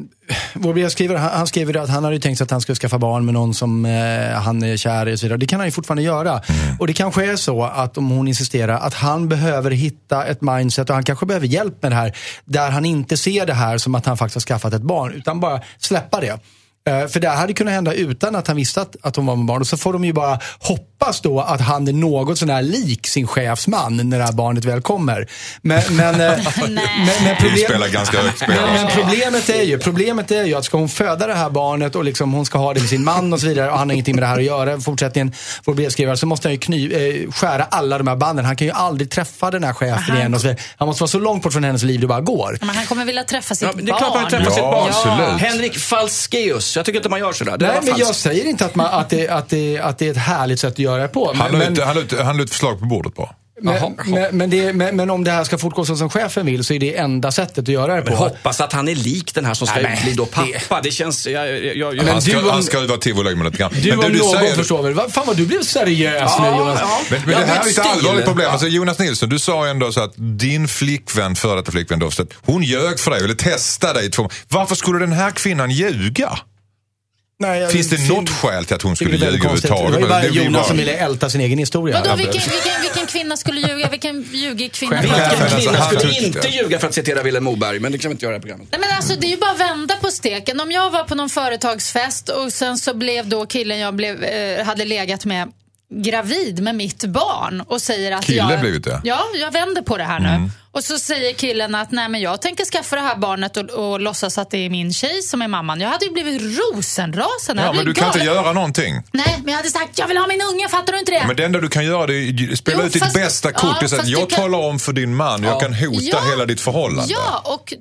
[0.55, 2.99] vår brevskrivare, han, han skriver att han hade ju tänkt sig att han skulle skaffa
[2.99, 5.39] barn med någon som eh, han är kär i och så vidare.
[5.39, 6.43] Det kan han ju fortfarande göra.
[6.79, 10.91] Och det kanske är så att om hon insisterar att han behöver hitta ett mindset
[10.91, 12.17] och han kanske behöver hjälp med det här.
[12.45, 15.41] Där han inte ser det här som att han faktiskt har skaffat ett barn utan
[15.41, 16.39] bara släppa det.
[16.89, 19.37] Eh, För det här hade kunnat hända utan att han visste att, att hon var
[19.37, 19.61] med barn.
[19.61, 23.07] Och så får de ju bara hoppas då att han är något sån här lik
[23.07, 25.27] sin chefsman när det här barnet väl kommer.
[25.63, 26.19] Men, men, eh,
[26.61, 27.81] men, men, problem,
[28.49, 31.95] men, men problemet, är ju, problemet är ju att ska hon föda det här barnet
[31.97, 33.93] och liksom hon ska ha det med sin man och så vidare och han har
[33.95, 35.33] ingenting med det här att göra i fortsättningen,
[35.65, 36.93] vår brevskrivare, så måste han ju kny,
[37.25, 38.45] eh, skära alla de här banden.
[38.45, 40.63] Han kan ju aldrig träffa den här chefen Han- igen och så vidare.
[40.77, 42.59] Han måste vara så långt bort från hennes liv det bara går.
[42.61, 44.31] Men han kommer vilja träffa sitt Ja, men det är klart man barn.
[44.31, 44.89] vill träffa sitt Ja, barn.
[44.89, 45.41] absolut.
[45.51, 46.70] Henrik Falskeus.
[46.77, 47.57] Jag tycker inte man gör sådär.
[47.59, 48.23] Det Nej, men jag falskt.
[48.23, 50.79] säger inte att, man, att, det, att, det, att det är ett härligt sätt att
[50.79, 51.33] göra det på.
[51.37, 53.29] Han la men, ut, ut, förslag på bordet bara.
[53.63, 56.47] men, Jaha, men, men, det, men, men om det här ska fortgå så som chefen
[56.47, 58.17] vill så är det enda sättet att göra det Men på.
[58.25, 60.81] hoppas att han är lik den här som ska Nej, men bli då pappa.
[60.83, 61.27] Det, känns...
[61.27, 63.71] Jag, jag, jag, Men Han du ska, om- han ska vara tivolilägg lite grann.
[63.83, 64.95] Du Men om du någon säger- förstår väl.
[64.95, 66.79] Vad- Fan vad du blev seriös nu Jonas.
[66.83, 67.01] ja.
[67.11, 68.51] Men, men Jag det här är ett allvarligt problem.
[68.51, 72.63] Alltså, Jonas Nilsson, du sa ändå så att din flickvän, före detta flickvän att hon
[72.63, 74.07] ljög för dig, eller testade dig.
[74.07, 76.39] i två- Varför skulle den här kvinnan ljuga?
[77.41, 79.71] Nej, jag- Finns det fin- något skäl till att hon skulle ljuga konstigt.
[79.71, 80.33] Det var ju överhuvudtaget?
[80.35, 82.01] bara Jonas bara- som ville älta sin egen historia.
[82.01, 83.89] Vadå, vilken, vilken, vilken kvinna skulle ljuga?
[83.89, 85.01] Vilken ljugig kvinna?
[85.01, 85.61] Vilken om?
[85.61, 85.85] kvinna?
[85.85, 88.41] Skulle inte ljuga för att citera Vilhelm Moberg, men det kan vi inte göra i
[88.41, 88.69] programmet.
[88.71, 90.61] Nej, men alltså, det är ju bara att vända på steken.
[90.61, 94.65] Om jag var på någon företagsfest och sen så blev då killen jag blev, eh,
[94.65, 95.49] hade legat med
[95.95, 98.61] gravid med mitt barn och säger att Kille jag...
[98.61, 99.01] blivit det?
[99.05, 100.51] Ja, jag vänder på det här nu.
[100.73, 104.01] Och så säger killen att nej men jag tänker skaffa det här barnet och, och
[104.01, 105.81] låtsas att det är min tjej som är mamman.
[105.81, 107.63] Jag hade ju blivit rosenrasande.
[107.63, 109.03] Ja, men du kan inte göra någonting.
[109.13, 111.25] Nej, men jag hade sagt jag vill ha min unge, fattar du inte det?
[111.27, 113.77] Men det enda du kan göra är att spela Jo, ut ditt fast- bästa kort.
[113.81, 116.21] ja, att jag kan- talar om för din man, jag kan hota Ja.
[116.31, 117.13] hela ditt förhållande.
[117.13, 117.75] Ja, och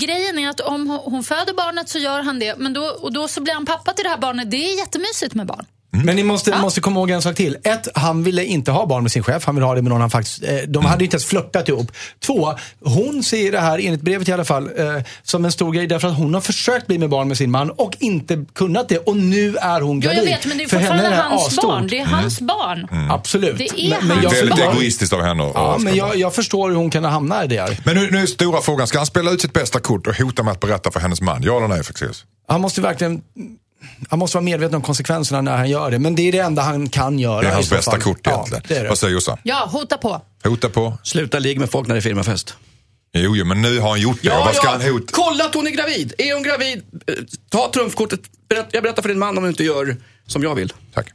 [0.00, 2.54] grejen är att om hon- hon föder barnet så gör han det.
[2.58, 4.50] Men då, och då så blir han pappa till det här barnet.
[4.50, 5.66] Det är jättemysigt med barn.
[6.04, 6.58] Men ni måste, Ja.
[6.58, 7.56] måste komma ihåg en sak till.
[7.64, 9.44] Ett, han ville inte ha barn med sin chef.
[9.44, 10.42] Han ville ha det med någon han faktiskt...
[10.42, 11.92] Eh, de hade inte ens flörtat ihop.
[12.26, 12.54] Två,
[12.84, 16.08] hon ser det här, enligt brevet i alla fall, eh, som en stor grej därför
[16.08, 18.98] att hon har försökt bli med barn med sin man och inte kunnat det.
[18.98, 20.18] Och nu är hon Ja, gravid.
[20.30, 21.64] jag vet, men det är För henne fortfarande hans asstort.
[21.64, 21.86] barn.
[21.86, 22.88] Det är hans barn.
[23.10, 23.58] Absolut.
[23.58, 23.90] Det är
[24.22, 24.72] jag Väldigt barn.
[24.76, 25.50] egoistiskt av henne.
[25.54, 27.78] Ja, men jag, jag förstår hur hon kan hamna i det.
[27.84, 30.42] Men nu, nu är stora frågan, ska han spela ut sitt bästa kort och hota
[30.42, 31.42] med att berätta för hennes man?
[31.42, 32.24] Ja eller nej Fexeus?
[32.48, 33.20] Han måste verkligen...
[34.08, 35.98] Han måste vara medveten om konsekvenserna när han gör det.
[35.98, 37.40] Men det är det enda han kan göra.
[37.42, 38.00] Det är hans bästa fall.
[38.00, 38.62] kort Ja, egentligen.
[38.68, 38.88] det det.
[38.88, 39.38] Vad säger Jossan?
[39.42, 40.22] Ja, hota på.
[40.44, 40.98] Hota på?
[41.02, 42.54] Sluta ligga med folk när det är firmafest.
[43.12, 44.28] Jo, jo, men nu har han gjort det.
[44.28, 45.06] Vad ska han hota?
[45.10, 46.12] Kolla att hon är gravid.
[46.18, 47.14] Är hon gravid, eh,
[47.50, 48.20] ta trumfkortet.
[48.70, 50.72] Jag berättar för din man om du inte gör som jag vill.
[50.94, 51.12] Tack.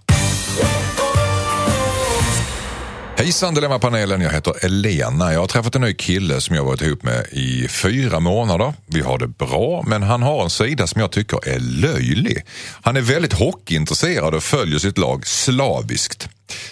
[3.21, 5.33] Hejsan Dilemmapanelen, jag heter Elena.
[5.33, 8.73] Jag har träffat en ny kille som jag varit ihop med i fyra månader.
[8.87, 12.45] Vi har det bra, men han har en sida som jag tycker är löjlig.
[12.81, 16.29] Han är väldigt hockeyintresserad och följer sitt lag slaviskt.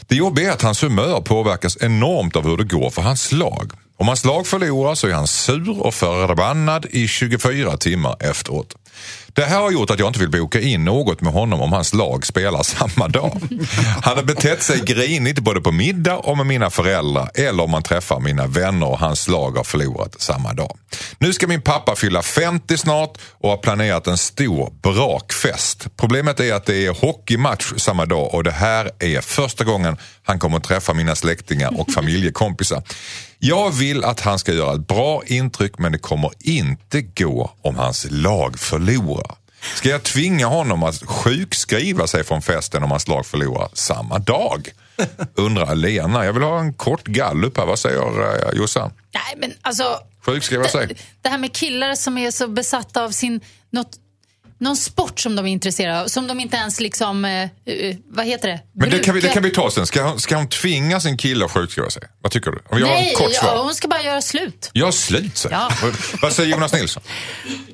[0.08, 3.72] Det jobbiga är att hans humör påverkas enormt av hur det går för hans lag.
[3.98, 8.76] Om hans lag förlorar så är han sur och förbannad i 24 timmar efteråt.
[9.34, 11.94] Det här har gjort att jag inte vill boka in något med honom om hans
[11.94, 13.42] lag spelar samma dag.
[14.04, 17.84] Han har betett sig grinigt både på middag och med mina föräldrar eller om man
[17.84, 20.78] träffar mina vänner och hans lag har förlorat samma dag.
[21.18, 25.88] Nu ska min pappa fylla 50 snart och har planerat en stor brakfest.
[25.98, 30.39] Problemet är att det är hockeymatch samma dag och det här är första gången han
[30.39, 32.84] kommer att träffa mina släktingar och familjekompisar.
[33.39, 37.76] Jag vill att han ska göra ett bra intryck men det kommer inte gå om
[37.76, 39.29] hans lag förlorar.
[39.76, 44.69] Ska jag tvinga honom att sjukskriva sig från festen om hans lag förlorar samma dag?
[45.36, 46.26] Undrar Lena.
[46.26, 47.65] Jag vill ha en kort gallup här.
[47.65, 48.91] Vad säger uh, Jossan?
[49.13, 49.84] Nej, men alltså...
[50.26, 50.98] Sjukskriva sig?
[51.22, 53.41] Det, här med killar som är så besatta av sin...
[53.72, 53.91] Något,
[54.58, 57.26] någon sport som de är intresserade av, som de inte ens liksom...
[57.26, 58.60] Eh, eh, vad heter det?
[58.74, 59.88] Men det kan, vi, det kan vi ta sen.
[59.88, 62.04] Ska hon, ska hon tvinga sin kille att sjukskriva sig?
[62.22, 62.58] Vad tycker du?
[62.69, 64.69] Om jag Nej, kort ja, hon ska bara göra slut.
[64.74, 65.52] Jag slut sig.
[65.52, 65.72] Ja.
[65.82, 67.04] Vad- Vad säger Jonas Nilsson?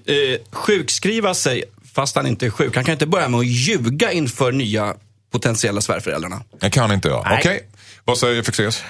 [0.07, 1.63] Eh, sjukskriva sig
[1.95, 2.75] fast han inte är sjuk.
[2.75, 4.93] Han kan inte börja med att ljuga inför nya
[5.31, 6.41] potentiella svärföräldrarna.
[6.59, 7.09] Jag kan inte.
[7.09, 7.37] Nej.
[7.39, 7.69] Okej.
[8.05, 8.83] Vad säger Fexeus?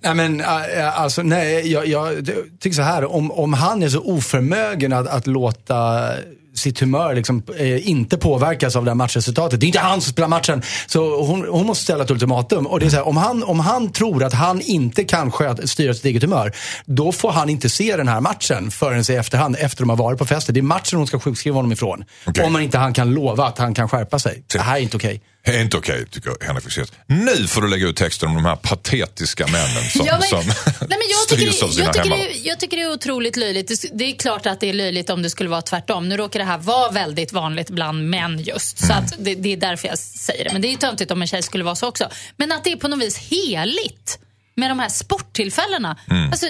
[0.00, 2.30] Nej, men äh, alltså, nej, jag, jag
[2.60, 3.12] tycker så här.
[3.12, 6.10] Om, om han är så oförmögen att, att låta
[6.60, 9.60] sitt humör liksom, eh, inte påverkas av det här matchresultatet.
[9.60, 10.62] Det är inte han som spelar matchen.
[10.86, 12.66] Så hon, hon måste ställa ett ultimatum.
[12.66, 15.66] Och det är så här, om, han, om han tror att han inte kan sköta,
[15.66, 16.52] styra sitt eget humör,
[16.84, 20.18] då får han inte se den här matchen förrän i efterhand, efter de har varit
[20.18, 20.54] på festen.
[20.54, 22.04] Det är matchen hon ska sjukskriva honom ifrån.
[22.26, 22.44] Okej.
[22.44, 24.42] Om man inte han kan lova att han kan skärpa sig.
[24.52, 25.20] Det här är inte okej.
[25.44, 26.92] Det är inte okej, tycker Henrik Fexeus.
[27.06, 30.52] Nu får du lägga ut texten om de här patetiska männen som, Ja, men- som
[30.88, 32.16] Nej, styrs av sina jag, tycker hemmar.
[32.16, 33.68] det, jag tycker det är otroligt löjligt.
[33.68, 36.08] Det, det är klart att det är löjligt om det skulle vara tvärtom.
[36.08, 38.82] Nu råkar det här vara väldigt vanligt bland män just.
[38.82, 38.88] Mm.
[38.88, 40.52] Så att det, det är därför jag säger det.
[40.52, 42.10] Men det är ju töntigt om en tjej skulle vara så också.
[42.36, 44.18] Men att det är på något vis heligt
[44.54, 45.96] med de här sporttillfällena.
[46.10, 46.30] Mm.
[46.30, 46.46] Alltså,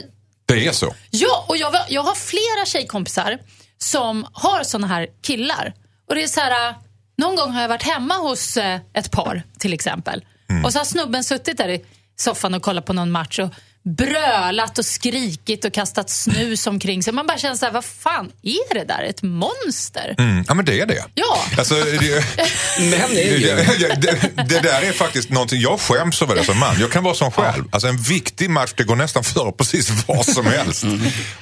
[0.47, 0.95] Det är så.
[1.11, 3.39] Ja, och jag, jag har flera tjejkompisar
[3.79, 5.75] som har såna här killar.
[6.09, 6.75] Och det är så här,
[7.21, 10.25] någon gång har jag varit hemma hos eh, ett par till exempel.
[10.65, 11.85] Och så har snubben suttit där i
[12.17, 13.51] soffan och kollat på någon match och
[13.83, 17.13] brölat och skrikit och kastat snus omkring sig.
[17.13, 19.03] Man bara känner så här, vad fan är det där?
[19.03, 20.15] Ett monster?
[20.19, 20.45] Mm.
[20.49, 21.05] Ja, men det är det.
[21.15, 21.45] Ja.
[21.59, 22.25] Alltså, det,
[22.79, 23.47] Men är ju...
[23.77, 26.81] det, det, det där är faktiskt någonting, jag skäms över det som man.
[26.81, 27.65] Jag kan vara som själv.
[27.73, 30.85] Alltså en viktig match, det går nästan före precis vad som helst.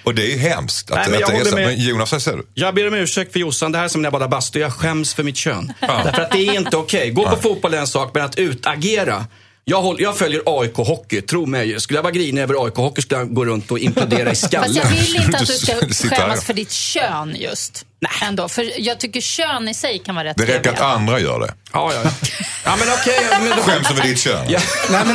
[0.03, 1.55] Och det är hemskt att, Nej, men jag att det är så.
[1.55, 1.67] med.
[1.67, 2.47] Men Jonas, vad säger du?
[2.55, 4.59] Jag ber om ursäkt för Jossan, det här är som när jag badar bastu.
[4.61, 5.73] Jag skäms för mitt kön.
[5.81, 7.11] Därför att det är inte okej.
[7.11, 9.27] Gå på fotboll är en sak, men att utagera.
[9.71, 11.81] Jag, håll, jag följer AIK Hockey, tro mig.
[11.81, 14.45] Skulle jag vara grinig över AIK Hockey skulle jag gå runt och implodera i Fast
[14.45, 14.75] skallen.
[14.75, 15.75] jag vill inte att du ska
[16.17, 17.85] skämmas för ditt kön just.
[18.23, 18.49] Ändå.
[18.49, 21.55] För jag tycker kön i sig kan vara rätt Det räcker att andra gör det.
[21.73, 22.11] Ja, ja, ja.
[22.65, 23.19] ja men okej.
[23.41, 24.47] men då- Skäms över ditt kön.
[24.49, 24.61] Ja.
[24.91, 25.15] Nej, men,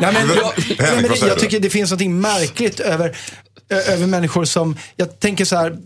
[0.00, 3.16] nej, men, jag, nej, men jag tycker det finns något märkligt över,
[3.70, 5.76] över människor som, jag tänker så här,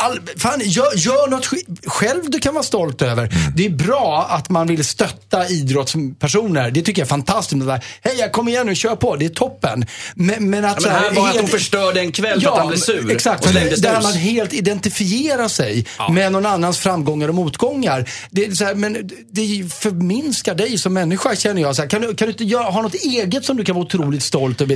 [0.00, 1.46] all, fan, gör, gör något
[1.86, 3.22] själv du kan vara stolt över.
[3.22, 3.52] Mm.
[3.56, 6.70] Det är bra att man vill stötta idrottspersoner.
[6.70, 7.60] Det tycker jag är fantastiskt.
[7.60, 9.16] Det där, Hej, kom igen nu, kör på.
[9.16, 9.86] Det är toppen.
[10.14, 12.50] Men, men att Ja, men här, här var att helt- hon förstörde en kväll för
[12.50, 13.10] att han blev sur.
[13.10, 18.10] Exakt, och där, där man helt identifierar sig med någon annans framgångar och motgångar.
[18.30, 21.76] Det, är så här, men det förminskar dig som människa känner jag.
[21.76, 23.84] Så här, kan, du, kan du inte göra, ha något eget som du kan vara
[23.84, 24.70] otroligt stolt över?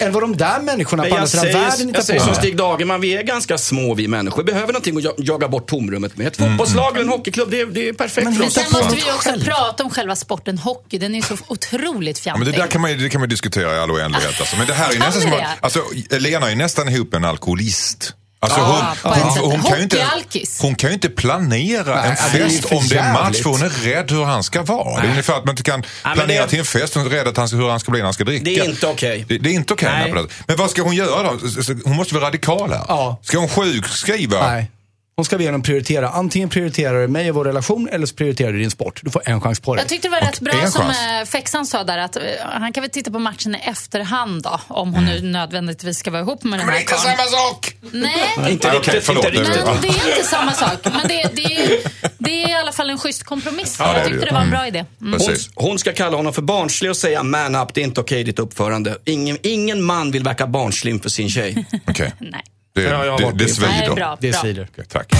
[0.00, 2.20] Än vad de där människorna Men på andra jag sidan säger, världen jag hittar säger
[2.20, 2.26] på.
[2.26, 4.42] som Stig Dagerman, vi är ganska små vi människor.
[4.42, 6.26] Vi behöver någonting att ja- jaga bort tomrummet med.
[6.26, 8.52] Ett fotbollslag eller en hockeyklubb, det är, det är perfekt Men för oss.
[8.54, 9.44] Sen måste vi också själv.
[9.44, 10.98] prata om själva sporten hockey.
[10.98, 12.62] Den är så otroligt Ja, men det fjantig.
[12.62, 14.40] där kan man, det kan man diskutera i all oändlighet.
[14.40, 14.56] Alltså.
[14.56, 18.14] Men det här är nästan som att, alltså, Lena är nästan ihop med en alkoholist.
[18.42, 20.06] Alltså Ja, på hon, hon, hon, kan ju inte,
[20.60, 23.50] hon kan ju inte planera Nej, en det fest för om det är match för
[23.50, 25.00] hon är rädd hur han ska vara.
[25.00, 27.28] Det är ungefär att man inte kan planera det- till en fest och är rädd
[27.28, 28.44] att han, hur han ska bli när han ska dricka.
[28.44, 29.24] Det är inte okej.
[29.28, 29.88] Det, det är inte okej.
[29.92, 30.12] Nej.
[30.12, 30.24] nej.
[30.46, 31.38] Men vad ska hon göra då?
[31.84, 32.84] Hon måste vara radikal här.
[32.88, 33.20] Ja.
[33.22, 34.50] Ska hon sjukskriva?
[34.50, 34.70] Nej.
[35.20, 36.08] Hon ska be honom prioritera.
[36.10, 39.00] Antingen prioriterar du mig och vår relation eller så prioriterar du din sport.
[39.04, 39.82] Du får en chans på dig.
[39.82, 40.96] Jag tyckte det var rätt bra som chans.
[41.20, 44.60] eh, Fexan sa där att eh, han kan väl titta på matchen i efterhand då.
[44.68, 47.16] Om hon nu nödvändigtvis ska vara ihop med den Men det är här inte karln.
[47.16, 47.76] samma sak!
[47.92, 48.12] Nej,
[48.52, 48.88] Inte Nej, riktigt.
[48.90, 49.24] okej, förlåt.
[49.24, 49.64] inte riktigt.
[49.64, 50.78] men det är inte samma sak.
[50.84, 51.78] Men det, det, är,
[52.18, 53.76] det är i alla fall en schysst kompromiss.
[53.78, 54.84] Ja, jag tyckte det var en bra idé.
[55.00, 55.20] Mm.
[55.20, 58.24] Hon, hon ska kalla honom för barnslig och säga man up, det är inte okej
[58.24, 58.96] ditt uppförande.
[59.04, 61.66] Ingen, ingen man vill verka barnslig inför sin tjej.
[61.88, 62.12] Okej.
[62.18, 62.42] Nej.
[62.82, 63.44] Det, Ja, jag har det, det.
[63.44, 63.94] Nej, svider.
[63.94, 64.16] bra.
[64.20, 64.68] Det svider.
[64.72, 65.12] Okej, tack.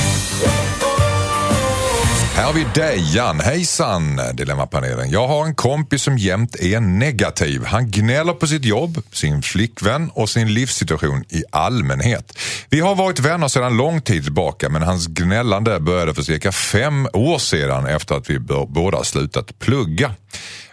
[2.34, 3.40] Här har vi Dejan.
[3.40, 5.10] Hejsan, Dilemmapanelen.
[5.10, 7.64] Jag har en kompis som jämt är negativ.
[7.64, 12.38] Han gnäller på sitt jobb, sin flickvän och sin livssituation i allmänhet.
[12.70, 17.08] Vi har varit vänner sedan lång tid tillbaka men hans gnällande började för cirka fem
[17.12, 20.14] år sedan efter att vi båda slutat plugga.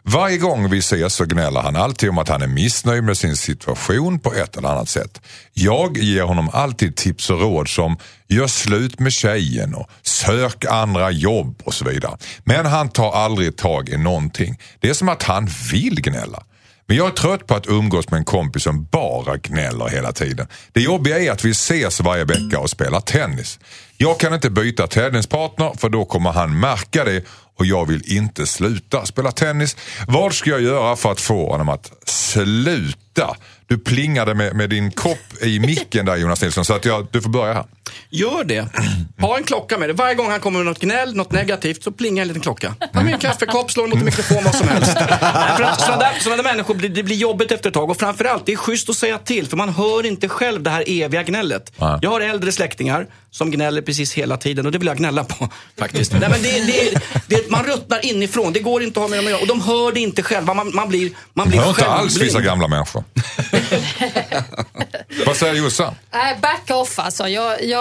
[0.10, 3.38] Varje gång vi ses så gnäller han alltid om att han är missnöjd med sin
[3.38, 5.22] situation på ett eller annat sätt.
[5.54, 11.12] Jag ger honom alltid tips och råd som gör slut med tjejen och sök andra
[11.12, 12.17] jobb och så vidare.
[12.43, 14.60] Men han tar aldrig tag i någonting.
[14.80, 16.43] Det är som att han vill gnälla.
[16.86, 20.48] Men jag är trött på att umgås med en kompis som bara gnäller hela tiden.
[20.72, 23.60] Det jobbiga är att vi ses varje vecka och spelar tennis.
[23.98, 27.24] Jag kan inte byta tennispartner för då kommer han märka det
[27.58, 29.78] och jag vill inte sluta spela tennis.
[30.08, 33.36] Vad ska jag göra för att få honom att sluta?
[33.67, 37.22] Du plingade med, med din kopp i micken där Jonas Nilsson så att jag, du
[37.22, 37.65] får börja här.
[38.10, 38.67] Gör det.
[39.21, 39.95] Ha en klocka med dig.
[39.95, 42.73] Varje gång han kommer med något gnäll, något negativt, så plingar en liten klocka.
[42.93, 44.91] Ta med en kaffekopp, slå mot en mikrofon, vad som helst.
[44.91, 47.89] Sådana där, sådana där människor, blir- det blir jobbigt efter ett tag.
[47.89, 50.84] Och framförallt, det är schysst att säga till, för man hör inte själv det här
[50.88, 51.71] eviga gnället.
[52.02, 55.50] Jag har äldre släktingar som gnäller precis hela tiden och det vill jag gnälla på
[55.80, 56.12] faktiskt.
[56.12, 59.26] Nej, men det, det, det, man ruttnar inifrån, det går inte att ha med dem
[59.26, 59.41] att göra.
[59.41, 62.41] Och de hör det inte själva, man, man blir, man blir Hör inte alls vissa
[62.41, 63.04] gamla människor.
[65.26, 65.95] Vad säger Jossan?
[66.13, 67.28] Nej, back off alltså.
[67.28, 67.76] Jag, jag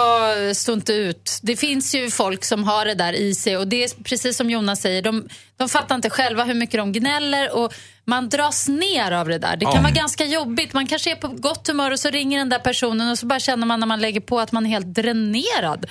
[0.55, 1.39] står inte ut.
[1.43, 4.51] Det finns ju folk som har det där i sig och det är precis som
[4.51, 9.13] Jonas säger, de, de fattar inte själva hur mycket de gnäller och man dras ner
[9.13, 9.57] av det där.
[9.57, 10.73] Det kan vara ganska jobbigt.
[10.73, 13.41] Man kanske är på gott humör och så ringer den där personen och så bara
[13.41, 15.87] känner man när man lägger på att man är helt dränerad.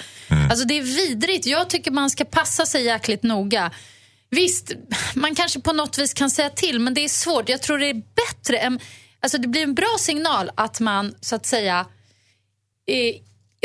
[0.49, 1.45] Alltså det är vidrigt.
[1.45, 3.71] Jag tycker man ska passa sig jäkligt noga.
[4.29, 4.71] Visst,
[5.13, 7.49] man kanske på något vis kan säga till, men det är svårt.
[7.49, 8.79] Jag tror det är bättre än...
[9.19, 11.85] Alltså det blir en bra signal att man, så att säga,
[12.87, 13.15] eh,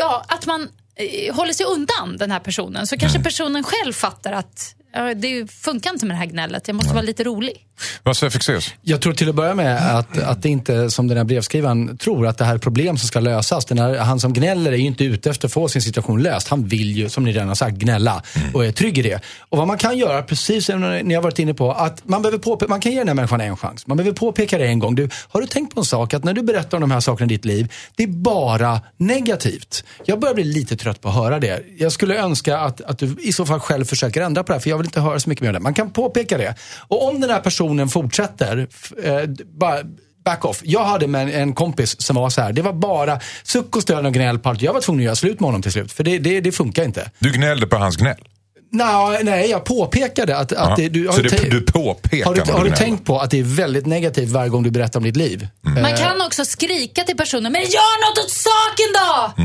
[0.00, 2.86] ja, att man eh, håller sig undan den här personen.
[2.86, 4.74] Så kanske personen själv fattar att
[5.16, 6.68] det funkar inte med det här gnället.
[6.68, 7.66] Jag måste vara lite rolig.
[8.02, 8.74] Vad säger Fexeus?
[8.82, 12.26] Jag tror till att börja med att, att det inte, som den här brevskrivaren tror,
[12.26, 13.64] att det här är problem som ska lösas.
[13.64, 16.48] Den här, han som gnäller är ju inte ute efter att få sin situation löst.
[16.48, 18.22] Han vill ju, som ni redan har sagt, gnälla
[18.54, 19.20] och är trygg i det.
[19.38, 22.38] Och vad man kan göra, precis som ni har varit inne på, att man, behöver
[22.38, 23.86] påpe- man kan ge den här människan en chans.
[23.86, 24.94] Man behöver påpeka det en gång.
[24.94, 27.32] Du, har du tänkt på en sak, att när du berättar om de här sakerna
[27.32, 29.84] i ditt liv, det är bara negativt.
[30.04, 31.62] Jag börjar bli lite trött på att höra det.
[31.78, 34.60] Jag skulle önska att, att du i så fall själv försöker ändra på det här,
[34.60, 35.60] för jag vill inte höra så mycket mer om det.
[35.60, 36.54] Man kan påpeka det.
[36.88, 38.68] Och om den här personen fortsätter,
[39.02, 39.22] eh,
[39.58, 39.78] bara
[40.24, 40.60] back off.
[40.64, 42.52] Jag hade med en, kompis som var så här.
[42.52, 44.62] Det var bara suck och stön och gnäll på allt.
[44.62, 46.84] Jag var tvungen att göra slut med honom till slut, för det, det, det funkar
[46.84, 47.10] inte.
[47.18, 48.24] Du gnällde på hans gnäll.
[48.72, 52.34] Nej, nej jag påpekade att, att det, du, har Så du det, du påpekar har
[52.34, 55.04] du, har du tänkt på att det är väldigt negativt varje gång du berättar om
[55.04, 55.48] ditt liv?
[55.62, 59.42] Man kan också skrika till personen, men gör något åt saken då!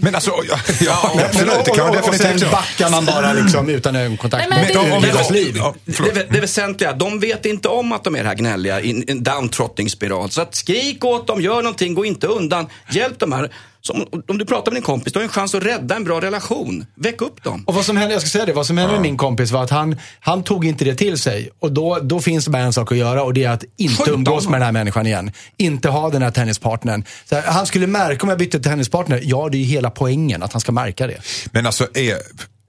[0.00, 3.32] Men alltså, ja, ja, absolut, det kan man och, och, definitivt sen backar man bara
[3.32, 5.54] liksom utan ögonkontakt med deras liv.
[5.56, 9.04] Ja, Det, det väsentliga, de vet inte om att de är det här gnälliga i
[9.06, 10.30] en downtrotting-spiral.
[10.30, 12.66] Så att skrik åt dem, gör någonting, gå inte undan.
[12.90, 13.50] Hjälp dem här.
[13.88, 16.04] Så om, om du pratar med din kompis, du har en chans att rädda en
[16.04, 16.86] bra relation.
[16.94, 17.64] Väck upp dem.
[17.66, 19.62] Och vad som hände, jag ska säga det, vad som hände med min kompis var
[19.64, 21.50] att han, han tog inte det till sig.
[21.58, 23.94] Och då, då finns det bara en sak att göra och det är att inte
[23.94, 24.50] Skjut umgås honom.
[24.50, 25.32] med den här människan igen.
[25.56, 27.04] Inte ha den här tennispartnern.
[27.24, 29.20] Så här, han skulle märka om jag bytte tennispartner.
[29.24, 31.20] Ja, det är ju hela poängen att han ska märka det.
[31.52, 32.16] Men alltså, är,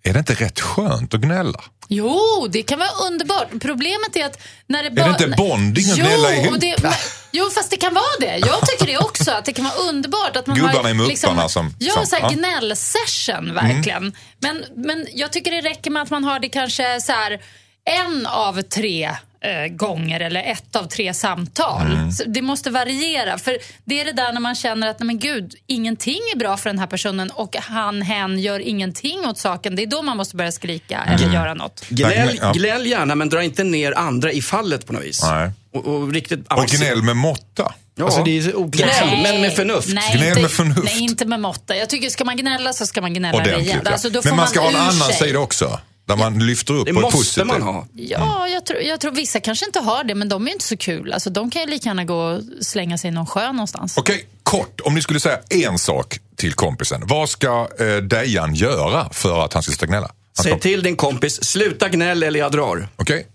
[0.03, 1.63] är det inte rätt skönt att gnälla?
[1.91, 3.47] Jo, det kan vara underbart.
[3.62, 6.59] Problemet är att när det det inte bonding att gnälla ihop?
[6.59, 6.91] det, men,
[7.31, 8.38] jo, fast det kan vara det.
[8.38, 9.31] Jag tycker det också.
[9.31, 10.35] Att det kan vara underbart.
[10.35, 12.27] Att man Gubbarna har, i Mupparna som- Ja, som- så här ja.
[12.29, 12.39] Mm.
[12.39, 14.13] gnällsession verkligen.
[14.39, 17.39] Men, men jag tycker det räcker med att man har det kanske så här
[17.85, 21.88] en av tre eh, gånger eller ett av tre samtal.
[21.91, 22.12] Mm.
[22.12, 23.38] Så det måste variera.
[23.38, 26.58] För det är det där när man känner att nej men gud, ingenting är bra
[26.58, 29.75] för den här personen och han, hen gör ingenting åt saken.
[29.75, 31.86] Det är då man måste börja skrika eller göra något.
[31.89, 32.52] Gnäll, Ja.
[32.56, 35.23] gnäll gärna, men dra inte ner andra i fallet på något vis.
[35.23, 35.52] Nej.
[35.73, 37.73] Och, och riktigt Och gnäll med måtta.
[37.95, 38.06] Ja.
[38.06, 38.89] Alltså, det är så oklart.
[39.02, 39.89] Gnäll, men med förnuft.
[39.93, 40.82] Nej, Gnäll inte, med förnuft.
[40.84, 41.75] Nej, inte med måtta.
[41.75, 43.67] Jag tycker ska man gnälla så ska man gnälla Ordentligt.
[43.67, 43.82] rejält.
[43.86, 43.91] Ja.
[43.91, 45.13] Alltså, Men man ska ha en annan sig.
[45.28, 45.80] sida också.
[46.10, 47.48] Där man lyfter upp Det på ett måste positivt.
[47.48, 47.88] man ha.
[47.95, 50.78] Ja, jag tror, jag tror vissa kanske inte har det, men de är inte så
[50.78, 51.13] kul.
[51.13, 53.98] Alltså, de kan ju lika gärna gå och slänga sig i någon sjö någonstans.
[53.98, 54.82] Okej, kort.
[54.84, 57.02] Om ni skulle säga en sak till kompisen.
[57.08, 60.08] Vad ska eh, Dejan göra för att han ska sluta gnälla?
[60.38, 62.88] Han ska- Säg till din kompis, sluta gnäll eller jag drar.
[62.95, 63.28] Okej,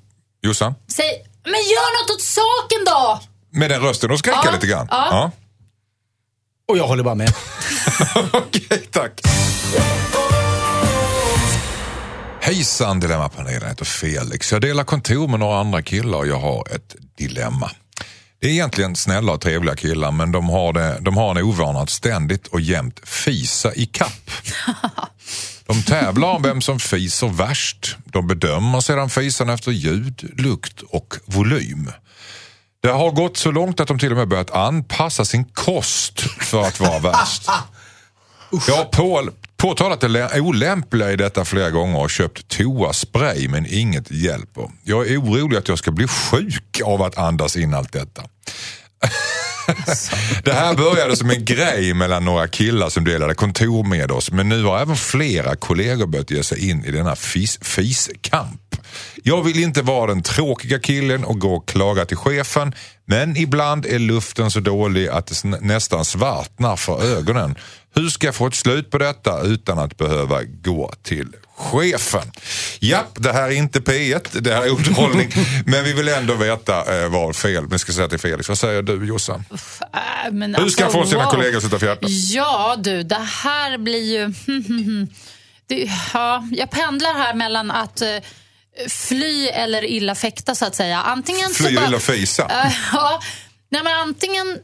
[0.43, 0.75] Jossan?
[0.89, 1.07] Säg,
[1.45, 3.21] men gör något åt saken då!
[3.59, 4.87] Med den rösten och skrika Ja, lite grann?
[4.91, 5.31] ja.
[6.69, 7.33] Och jag håller bara med.
[8.33, 9.21] Okej, tack.
[12.45, 14.53] Hejsan Dilemmapanelen, jag heter Felix.
[14.53, 17.71] Jag delar kontor med några andra killar och jag har ett dilemma.
[18.41, 21.81] Det är egentligen snälla och trevliga killar men de har, det, de har en ovana
[21.81, 24.31] att ständigt och jämt fisa i kapp.
[25.67, 27.97] De tävlar om vem som fiser värst.
[28.05, 31.93] De bedömer sedan fisan efter ljud, lukt och volym.
[32.83, 36.63] Det har gått så långt att de till och med börjat anpassa sin kost för
[36.63, 37.49] att vara värst.
[38.69, 38.85] Jag har
[39.57, 44.71] påtalat det olämpliga i detta flera gånger och köpt toaspray men inget hjälper.
[44.83, 48.23] Jag är orolig att jag ska bli sjuk av att andas in allt detta.
[50.45, 54.49] Det här började som en grej mellan några killar som delade kontor med oss men
[54.49, 58.61] nu har även flera kollegor börjat ge sig in i denna fis, fiskamp.
[59.23, 62.75] Jag vill inte vara den tråkiga killen och gå och klaga till chefen
[63.07, 67.55] men ibland är luften så dålig att det nästan svartnar för ögonen.
[67.95, 72.33] Hur ska jag få ett slut på detta utan att behöva gå till chefen?
[72.81, 75.31] Japp, det här är inte P1, det här är underhållning
[75.67, 77.67] men vi vill ändå veta eh, vad fel.
[77.69, 79.45] Men ska säga till Felix, vad säger du Jossan?
[79.51, 81.31] Äh, Hur ska han få alltså, sina wow.
[81.31, 82.07] kollegor att sluta fjärta?
[82.09, 84.35] Ja du, det här blir ju...
[85.67, 88.09] det, ja, jag pendlar här mellan att eh,
[88.89, 91.01] fly eller illa fäkta så att säga.
[91.03, 92.51] Antingen så Fly bara- eller fisa?
[92.93, 93.21] Ja,
[93.71, 94.59] nej, men antingen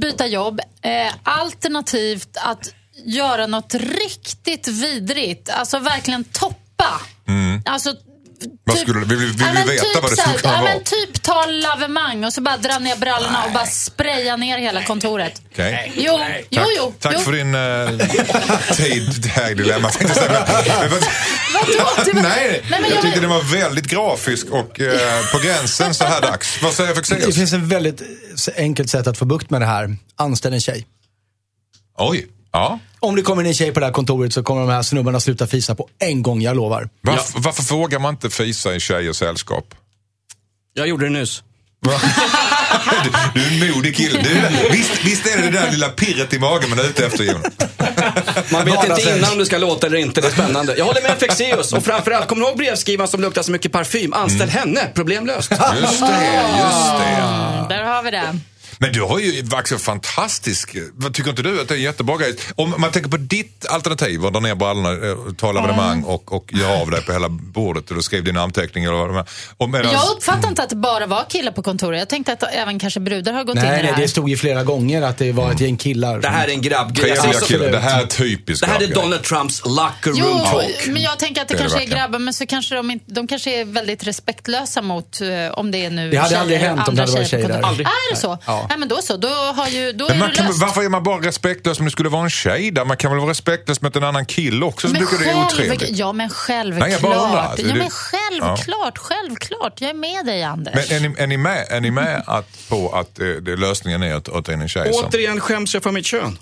[0.00, 2.74] byta jobb, eh, alternativt att
[3.04, 5.50] göra något riktigt vidrigt.
[5.50, 7.00] Alltså verkligen toppa.
[7.64, 7.94] Alltså,
[8.44, 8.56] Mm.
[8.64, 10.72] Vad skulle du- vill vi- vill vi men veta vad det skulle här, kunna vara?
[10.84, 15.42] Typ ta lavemang och så bara dra ner brallorna och bara spraya ner hela kontoret.
[15.52, 15.92] Okej.
[15.96, 16.94] Jo, jo, Tack, jo.
[17.00, 17.20] tack jo.
[17.20, 17.98] för din uh,
[18.76, 19.90] tid här i Dilemma
[21.78, 22.02] jag Vadå?
[22.04, 26.04] Det var- nej, jag jag- tyckte den var väldigt grafisk och eh, på gränsen så
[26.04, 26.62] här dags.
[26.62, 27.34] Vad säger Det Fexeus?
[27.36, 28.02] finns en väldigt
[28.56, 29.96] enkelt sätt att få bukt med det här.
[30.16, 30.86] Anställ en tjej.
[31.98, 32.78] Oj, ja.
[33.00, 35.20] Om det kommer in en tjej på det här kontoret så kommer de här snubbarna
[35.20, 36.88] sluta fisa på en gång, jag lovar.
[37.00, 39.74] Varför, varför vågar man inte fisa i tjejers sällskap?
[40.74, 41.42] Jag gjorde det nyss.
[43.04, 44.18] Du, du är en modig kille.
[44.22, 47.24] Du, visst, visst är det det där lilla pirret i magen man är ute efter
[47.24, 47.42] Jon?
[48.50, 49.18] Man vet inte Vardagshelg.
[49.18, 50.20] innan om det ska låta eller inte.
[50.20, 50.74] Det är spännande.
[50.78, 51.72] Jag håller med Fexeus.
[51.72, 54.12] Och framförallt, kommer du ihåg brevskrivaren som luktar så mycket parfym?
[54.12, 54.80] Anställ henne.
[54.94, 55.50] Problem löst.
[55.50, 57.22] Just det, just det.
[57.22, 58.38] Mm, där har vi det.
[58.82, 60.76] Men du har ju varit fantastisk.
[60.94, 62.36] Vad Tycker inte du att det är en jättebra grej?
[62.54, 66.52] Om man tänker på ditt alternativ, att dra ner brallorna, eh, ta lavemang och, och
[66.52, 69.28] göra av dig på hela bordet och du skrev din anteckning eller vad.
[69.56, 71.98] Och medans, Jag uppfattar inte att det bara var killar på kontoret.
[71.98, 74.02] Jag tänkte att även kanske brudar har gått in i Nej, det nej, här.
[74.02, 76.18] det stod ju flera gånger att det var ett gäng killar.
[76.18, 77.18] Det här är en grabbgrej.
[77.18, 77.58] Alltså.
[77.58, 78.86] Det här är typiskt Det här är.
[78.86, 80.86] Donald Trumps locker Jo, room talk.
[80.86, 82.90] men jag tänker att det, Det är det kanske är grabbar, men så kanske de,
[82.90, 86.40] inte, de kanske är väldigt respektlösa mot, eh, om det är nu Det hade tjejer,
[86.40, 87.62] aldrig hänt om det hade varit tjejer där.
[87.62, 87.86] Aldrig.
[87.86, 88.38] Är det så?
[88.46, 88.68] Ja.
[88.72, 89.16] Nej, men då så.
[89.16, 90.60] Då, har ju, då Men är man det kan, löst.
[90.60, 92.84] varför är man bara respektlös om det skulle vara en tjej där?
[92.84, 95.98] Man kan väl vara respektlös mot en annan kille också som tycker det är otrevligt?
[95.98, 96.80] Ja, men självklart.
[96.80, 97.40] Nej, jag bara undrar.
[97.42, 99.80] Alltså, ja, det- men självklart, självklart.
[99.80, 100.74] Jag är med dig, Anders.
[100.90, 104.02] Men är ni, är ni med, är ni med att, på att eh, det, lösningen
[104.02, 105.04] är att, att ta in en tjej som...
[105.08, 106.38] Återigen skäms jag för mitt kön.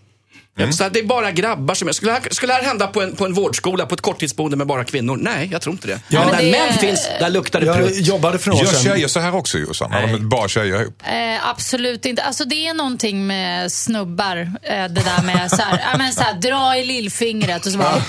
[0.72, 1.92] Så att det är bara grabbar som...
[1.94, 4.56] Skulle det här, skulle det här hända på en, på en vårdskola, på ett korttidsboende
[4.56, 5.16] med bara kvinnor?
[5.20, 6.00] Nej, jag tror inte det.
[6.08, 8.06] Ja, men där det- män finns, där luktar det Jag prutt.
[8.06, 9.92] jobbade för några år Gör tjejer så här också Jossan?
[9.92, 11.02] Har de bara tjejer ihop?
[11.06, 12.22] Eh, absolut inte.
[12.22, 14.36] Alltså det är någonting med snubbar.
[14.62, 17.78] Eh, det där med så här, ja, men så här, dra i lillfingret och så
[17.78, 18.02] bara...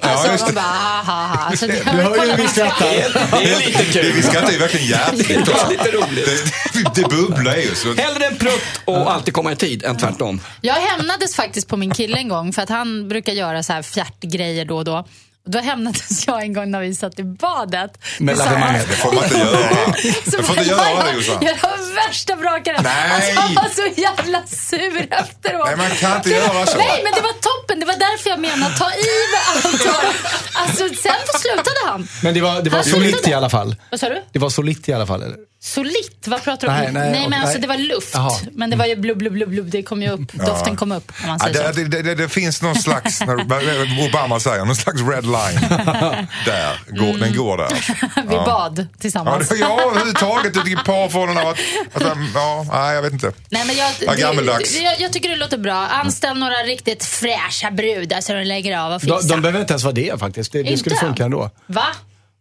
[0.00, 0.54] alltså, just man det.
[0.54, 1.44] bara, ha, ha, ha.
[1.50, 2.86] Alltså, det, Du hör ju hur vi skrattar.
[3.40, 4.22] Det är lite Det vi kul.
[4.22, 5.70] skrattar ju verkligen hjärtligt också.
[5.70, 6.52] lite roligt.
[6.94, 7.74] Det, det bubblar ju.
[7.74, 7.94] Så.
[7.94, 10.40] Hellre en prutt och alltid komma i tid än tvärtom.
[10.60, 13.82] Jag hämnades faktiskt på min kille en gång för att han brukar göra så här
[13.82, 15.06] fjärtgrejer då och då.
[15.46, 17.98] Då hämnades jag en gång när vi satt i badet.
[18.18, 18.78] Med Så här-.
[18.88, 19.68] Det får man inte göra.
[20.30, 21.36] Så Du får inte jag- göra det Jossan.
[21.40, 22.80] Jag var värsta brakaren.
[22.84, 23.10] Nej.
[23.12, 25.66] Alltså, han var så jävla sur efteråt.
[25.66, 26.78] Nej, man kan inte Det göra så.
[26.78, 27.80] Nej, men det var toppen.
[27.80, 29.86] Det var därför jag menar, ta i med allt.
[30.52, 32.08] Alltså, sen slutade han.
[32.22, 33.76] Men det var, det var Han solitt i alla fall.
[33.90, 34.22] Vad sa du?
[34.32, 35.36] Det var solitt i alla fall, eller?
[35.60, 36.24] Solitt?
[36.26, 36.80] Vad pratar du om?
[36.80, 37.40] Nej, nej, men nej.
[37.40, 38.10] alltså det var luft.
[38.14, 38.30] Jaha.
[38.52, 39.70] Men det var ju blubb, blubb, blubb, blubb.
[39.70, 40.32] Det kom ju upp.
[40.32, 41.80] Doften kom upp, om man Ja, säger det, så.
[41.80, 45.60] det, det, det finns någon slags, när Obama säger, någon slags red line.
[46.44, 47.68] Där, går, den går där.
[48.28, 49.48] Vi bad Ja, tillsammans.
[49.48, 51.46] det, ja överhuvudtaget i parförhållanden.
[51.46, 51.58] Att,
[51.94, 53.32] att, ja, nej, jag vet inte.
[53.50, 54.72] Nej, men jag, Vad gammeldags.
[54.76, 55.86] det, jag, jag tycker det låter bra.
[55.86, 59.28] Anställ några riktigt fräscha brudar så de lägger av och De, fixar.
[59.36, 60.52] de behöver inte ens vara det faktiskt.
[60.52, 61.50] Det, det skulle funka ändå.
[61.66, 61.86] Va?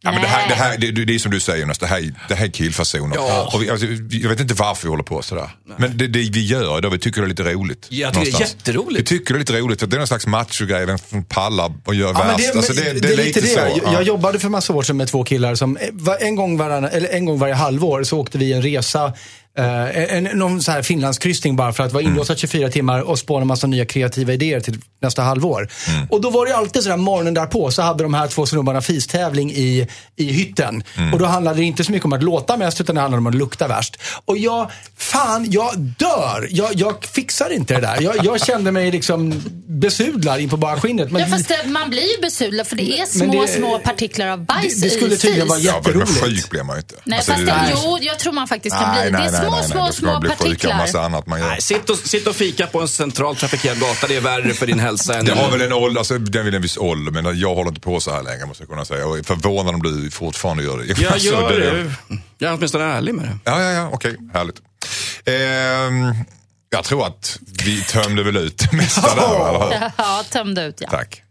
[0.04, 0.50] Ja, men det, här, Nej.
[0.50, 3.16] det, här, det, det är som du säger Jonas, det här, det här är killfasoner.
[3.16, 3.52] Ja.
[3.54, 5.50] Och vi, alltså, jag vet inte varför vi håller på sådär.
[5.78, 7.82] Men det, det vi gör då, vi tycker det är lite roligt.
[7.82, 9.00] Tycker det är jätteroligt.
[9.02, 11.74] Vi tycker det är lite roligt, för det är någon slags machogrej, vem som pallar
[11.86, 12.56] och gör Ja, men värst.
[12.56, 13.60] alltså, det, det, är lite, så.
[13.60, 13.94] Jag, ja.
[13.94, 15.88] jag jobbade för massa år sedan med två killar som eh,
[16.20, 19.14] en gång, varann, eller en gång varje halvår så åkte vi en resa
[19.58, 23.42] Eh, en, någon så här Finlandskryssning bara för att vara inlåsta 24 timmar och spåna
[23.42, 25.68] en massa nya kreativa idéer till nästa halvår.
[26.10, 29.52] Och då var det alltid sådär morgonen därpå så hade de här två snubbarna fistävling
[29.52, 30.84] i, i hytten.
[31.14, 33.28] Och då handlade det inte så mycket om att låta mest utan det handlade om
[33.28, 33.98] att lukta värst.
[34.26, 36.48] Och jag, fan, jag dör.
[36.52, 38.02] Jag, jag fixar inte det där.
[38.02, 41.12] Jag, jag kände mig liksom besudlad in på bara skinnet.
[41.12, 44.28] Men Ja, fast det, man blir ju besudlad för det är små, det- små partiklar
[44.28, 45.68] av bajs det- det skulle i tydligen vara fis.
[45.68, 46.24] Ja, men jätteroligt.
[46.42, 46.96] sjuk blir man ju inte.
[47.04, 49.12] Nej, Alltså, fast det- jo, jag tror man faktiskt kan bli.
[49.12, 50.78] det är små, små, ska små man bli sjuk partiklar.
[50.78, 51.48] massa annat man gör.
[51.48, 54.68] Nej, sitt, och, sitt och fika på en centralt trafikerad gata, det är värre för
[54.68, 55.26] din hälsa än...
[55.26, 57.82] Det har väl en ålder, alltså, den vill en viss ålder, men jag håller inte
[57.82, 59.06] på så här länge måste jag kunna säga.
[59.08, 60.86] Och är förvånad om du fortfarande gör det.
[60.86, 61.92] Jag Alltså, gör det.
[62.38, 63.38] Jag är åtminstone ärlig med det.
[63.44, 64.56] Ja, ja, ja, okej, härligt.
[65.26, 66.16] Ehm,
[66.70, 69.92] jag tror att vi tömde väl ut det mesta där, eller hur?
[69.98, 70.90] Ja, tömde ut ja.
[70.90, 71.24] Tack.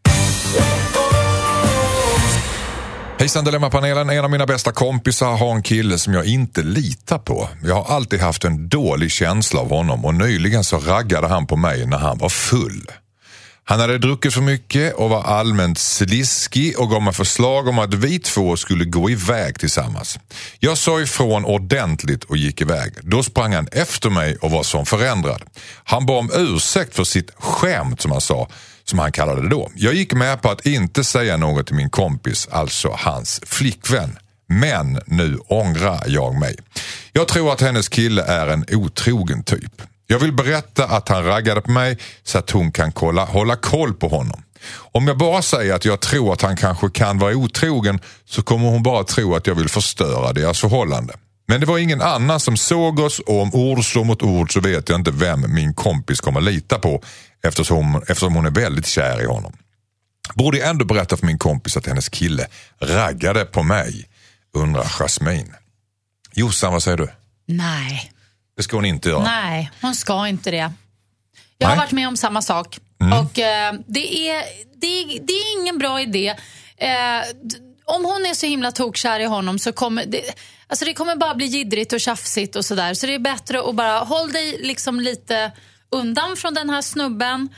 [3.18, 4.10] Hejsan Dilemmapanelen.
[4.10, 7.48] En av mina bästa kompisar har en kille som jag inte litar på.
[7.64, 11.56] Jag har alltid haft en dålig känsla av honom och nyligen så raggade han på
[11.56, 12.86] mig när han var full.
[13.64, 17.94] Han hade druckit för mycket och var allmänt sliskig och gav mig förslag om att
[17.94, 20.18] vi två skulle gå iväg tillsammans.
[20.58, 22.92] Jag sa ifrån ordentligt och gick iväg.
[23.02, 25.42] Då sprang han efter mig och var som förändrad.
[25.84, 28.48] Han bad om ursäkt för sitt skämt som han sa,
[28.88, 29.70] som han kallade det då.
[29.74, 34.18] Jag gick med på att inte säga något till min kompis, alltså hans flickvän.
[34.48, 36.56] Men nu ångrar jag mig.
[37.12, 39.82] Jag tror att hennes kille är en otrogen typ.
[40.06, 43.94] Jag vill berätta att han raggade på mig så att hon kan kolla, hålla koll
[43.94, 44.42] på honom.
[44.74, 48.68] Om jag bara säger att jag tror att han kanske kan vara otrogen så kommer
[48.68, 51.14] hon bara tro att jag vill förstöra deras förhållande.
[51.46, 54.60] Men det var ingen annan som såg oss och om ord slår mot ord så
[54.60, 57.02] vet jag inte vem min kompis kommer lita på
[57.42, 59.56] eftersom, eftersom hon är väldigt kär i honom.
[60.34, 62.46] Borde jag ändå berätta för min kompis att hennes kille
[62.80, 64.08] raggade på mig?
[64.54, 65.54] Undrar Jasmine.
[66.34, 67.08] Jossan, vad säger du?
[67.46, 68.12] Nej,
[68.56, 69.22] Det ska hon inte göra.
[69.24, 70.72] nej, hon ska inte det.
[71.58, 71.84] Jag har Nej.
[71.84, 72.78] varit med om samma sak.
[73.22, 74.44] Och eh, det, är,
[74.80, 76.28] det, är, det är ingen bra idé.
[76.76, 77.22] Eh,
[77.84, 80.22] om hon är så himla tokkär i honom så kommer det,
[80.68, 82.94] alltså det kommer bara bli jiddrigt och tjafsigt och sådär.
[82.94, 85.52] Så det är bättre att bara håll dig liksom lite
[85.90, 87.48] undan från den här snubben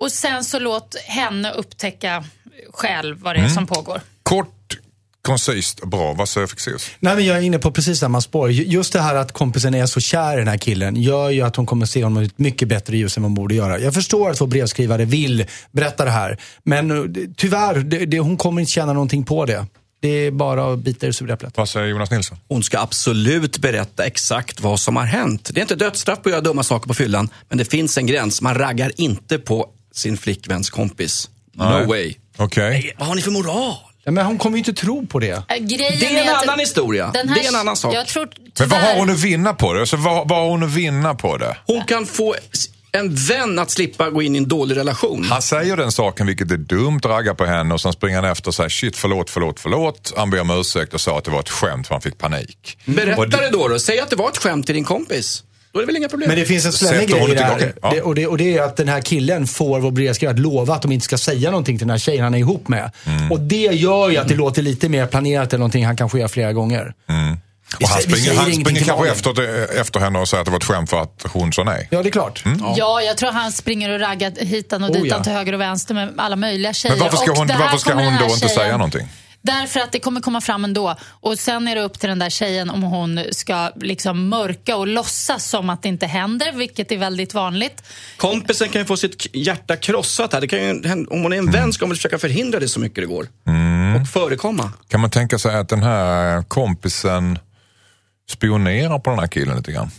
[0.00, 2.24] och sen så låt henne upptäcka
[2.72, 4.00] själv vad det är som pågår.
[4.22, 4.78] Kort,
[5.22, 6.12] koncist och bra.
[6.12, 6.90] Vad säger Fexeus?
[7.00, 8.50] Nej, men jag är inne på precis samma spår.
[8.50, 11.42] Ju- Just det här att kompisen är så kär i den här killen gör ju
[11.42, 13.78] att hon kommer se honom i ett mycket bättre ljus än vad hon borde göra.
[13.78, 16.38] Jag förstår att vår brevskrivare vill berätta det här.
[16.62, 17.04] Men eh,
[17.36, 19.66] tyvärr, det, det, hon kommer inte tjäna någonting på det.
[20.04, 21.56] Det är bara att bita i det sura äpplet.
[21.56, 22.38] Vad säger Jonas Nilsson?
[22.48, 25.50] Hon ska absolut berätta exakt vad som har hänt.
[25.54, 28.06] Det är inte dödsstraff på att göra dumma saker på fyllan, men det finns en
[28.06, 28.40] gräns.
[28.42, 31.30] Man raggar inte på sin flickväns kompis.
[31.54, 31.86] No Nej.
[31.86, 32.14] way.
[32.36, 32.94] Okej.
[32.98, 33.74] Vad har ni för moral?
[34.04, 35.30] Ja, men hon kommer ju inte tro på det.
[35.48, 37.04] Äh, Grejen Det är en annan historia.
[37.14, 37.94] här- Det är en annan sak.
[37.94, 38.28] Jag tror,
[38.58, 39.80] Men vad har hon att vinna på det?
[39.80, 41.56] Alltså, vad, vad har hon att vinna på det?
[41.66, 42.34] Hon kan få
[42.94, 45.24] en vän att slippa gå in i en dålig relation.
[45.30, 48.48] Han säger den saken vilket är dumt, raggar på henne och sen springer han efter
[48.48, 50.12] och säger shit förlåt, förlåt, förlåt.
[50.16, 52.78] Han ber om ursäkt och sa att det var ett skämt för han fick panik.
[52.84, 53.78] Berätta Och det- det då, då.
[53.78, 55.42] Säg att det var ett skämt till din kompis.
[55.72, 56.28] Då är det väl inga problem.
[56.28, 57.72] Men det finns en slemmig grej i det här.
[57.82, 57.90] Ja.
[57.90, 60.74] Det, och, det, och det är att den här killen får vår brevskrivare att lova
[60.74, 62.90] att de inte ska säga någonting till den här tjejen han är ihop med.
[63.06, 63.32] Mm.
[63.32, 66.28] Och det gör ju att det låter lite mer planerat än någonting han kanske gör
[66.28, 66.94] flera gånger.
[67.06, 67.14] Vi
[67.82, 69.40] Och han springer, han springer kanske efter,
[69.80, 71.88] efter henne och säger att det var ett skämt för att hon sa nej.
[71.90, 72.44] Ja, det är klart.
[72.44, 72.60] Mm.
[72.76, 75.24] Ja, jag tror han springer och raggar hitan och Oh, ditan ja.
[75.24, 76.94] till höger och vänster med alla möjliga tjejer.
[76.96, 79.08] Men varför ska Och hon, varför ska hon då inte tjejen- säga någonting?
[79.42, 80.96] Därför att det kommer komma fram ändå.
[81.20, 84.86] Och sen är det upp till den där tjejen om hon ska liksom mörka och
[84.86, 87.82] låtsas som att det inte händer, vilket är väldigt vanligt.
[88.16, 90.40] Kompisen kan ju få sitt hjärta krossat här.
[90.40, 92.68] Det kan ju, hända- om hon är en vän ska hon väl försöka förhindra det
[92.68, 93.26] så mycket det går.
[94.00, 94.72] Och förekomma.
[94.88, 97.38] Kan man tänka sig att den här kompisen
[98.30, 99.90] spionerar på den här killen lite grann?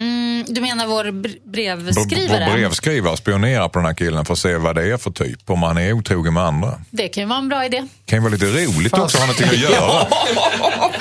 [0.00, 2.52] Mm, Du menar vår bre- Vår brevskrivare?
[2.52, 5.50] brevskrivare spionerar på den här killen för att se vad det är för typ.
[5.50, 6.80] Om han är otrogen med andra.
[6.90, 7.86] Det kan ju vara en bra idé.
[8.06, 10.02] kan ju vara lite roligt också, ha någonting att göra.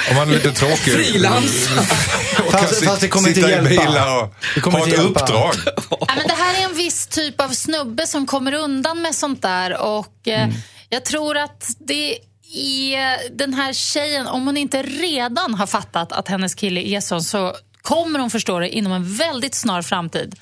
[0.09, 0.93] Om man är lite tråkig.
[0.93, 1.69] Frilans.
[2.45, 3.85] Och Fast- fast det kommer sitta inte i hjälpa.
[3.91, 5.19] bilar och Det kommer ha ett hjälpa.
[5.19, 5.53] uppdrag.
[5.89, 9.41] Ja, men det här är en viss typ av snubbe som kommer undan med sånt
[9.41, 9.81] där.
[9.81, 10.49] Och eh,
[10.89, 12.17] Jag tror att det
[12.53, 17.23] är den här tjejen, om hon inte redan har fattat att hennes kille är sån
[17.23, 20.35] så kommer hon förstå det inom en väldigt snar framtid.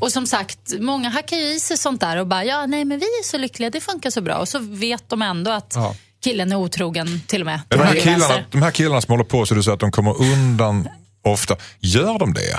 [0.00, 2.98] Och som sagt, många hackar ju i sig sånt där och bara, ja nej men
[2.98, 4.36] vi är så lyckliga, det funkar så bra.
[4.36, 5.94] Och så vet de ändå att Ja.
[6.24, 7.60] killen är otrogen till och med.
[7.68, 10.22] De här, killarna, de här killarna som håller på så du säger att de kommer
[10.22, 10.88] undan
[11.24, 11.56] ofta.
[11.80, 12.58] Gör de det?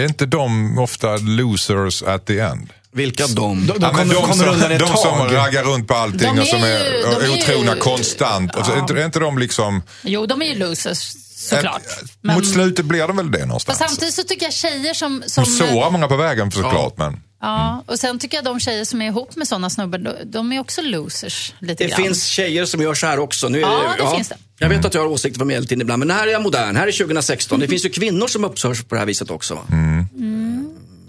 [0.00, 2.72] Är inte de ofta losers at the end?
[2.92, 3.34] Vilka de?
[3.34, 4.98] De, de Ja, men kommer, de kommer som, undan ett de tag.
[4.98, 7.74] som raggar runt på allting De är och som är, ju- de är ju- otrogna
[7.74, 8.54] konstant.
[8.56, 9.82] Och så, är, inte, är inte de liksom...
[10.02, 11.82] Jo, de är ju losers såklart.
[11.86, 13.78] Ett- Men- Mot slutet blir de väl det någonstans?
[13.78, 15.22] Fast samtidigt så tycker jag tjejer som...
[15.26, 17.20] som De sårar många på vägen såklart, men...
[17.40, 20.60] Ja, och sen tycker jag de tjejer som är ihop med sådana snubbar, de, är
[20.60, 22.02] också losers lite Det grann.
[22.02, 23.48] finns tjejer som gör så här också.
[23.48, 24.36] Nu är Ja, det finns det.
[24.58, 26.76] Jag vet att jag har åsikter på medeltiden ibland, men här är jag modern.
[26.76, 27.60] Här är 2016.
[27.60, 29.54] Det finns ju kvinnor som uppför sig på det här viset också.
[29.54, 29.62] Va?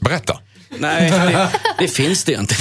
[0.01, 0.39] Berätta.
[0.80, 1.49] Nej, det,
[1.80, 2.55] det finns det inte.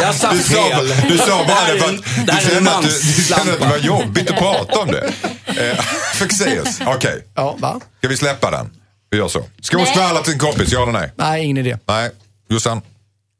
[0.00, 0.92] jag sa Du sa, fel.
[1.08, 3.76] du sa bara det för att du kände, att du, du kände att det var
[3.78, 5.12] jobbigt att prata om det.
[5.46, 5.82] Eh,
[6.14, 7.24] Fexeus, okej.
[7.34, 7.80] Ja, va?
[7.98, 8.70] Ska vi släppa den?
[9.10, 9.44] Vi gör så.
[9.62, 11.12] Ska hon skvallra till en kompis, ja eller nej?
[11.16, 11.78] Nej, ingen idé.
[11.86, 12.10] Nej.
[12.48, 12.82] Jossan?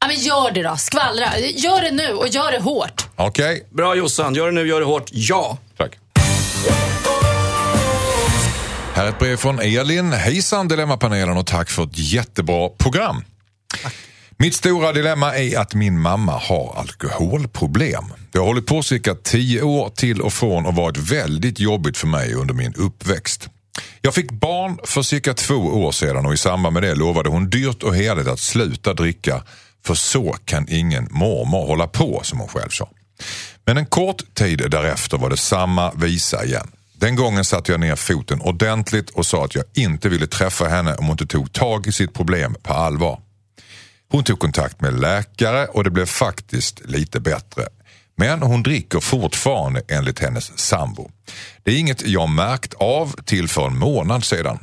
[0.01, 1.39] Ja, men gör det då, skvallra.
[1.39, 3.07] Gör det nu och gör det hårt.
[3.17, 3.67] Okej.
[3.71, 5.09] Bra Jossan, gör det nu, gör det hårt.
[5.13, 5.59] Ja.
[5.79, 5.93] Tack.
[9.01, 10.13] Här är ett brev från Elin.
[10.13, 13.25] Hejsan Dilemmapanelen och tack för ett jättebra program.
[14.37, 18.05] Mitt stora dilemma är att min mamma har alkoholproblem.
[18.33, 22.07] Det har hållit på cirka tio år till och från och varit väldigt jobbigt för
[22.07, 23.49] mig under min uppväxt.
[24.01, 27.51] Jag fick barn för cirka två år sedan och i samband med det lovade hon
[27.51, 29.43] dyrt och heligt att sluta dricka
[29.85, 32.89] för så kan ingen mormor hålla på som hon själv sa.
[33.65, 36.71] Men en kort tid därefter var det samma visa igen.
[37.01, 40.95] Den gången satte jag ner foten ordentligt och sa att jag inte ville träffa henne
[40.95, 43.21] om hon inte tog tag i sitt problem på allvar.
[44.11, 47.69] Hon tog kontakt med läkare och det blev faktiskt lite bättre.
[48.17, 51.11] Men hon dricker fortfarande enligt hennes sambo.
[51.63, 54.59] Det är inget jag märkt av till för en månad sedan.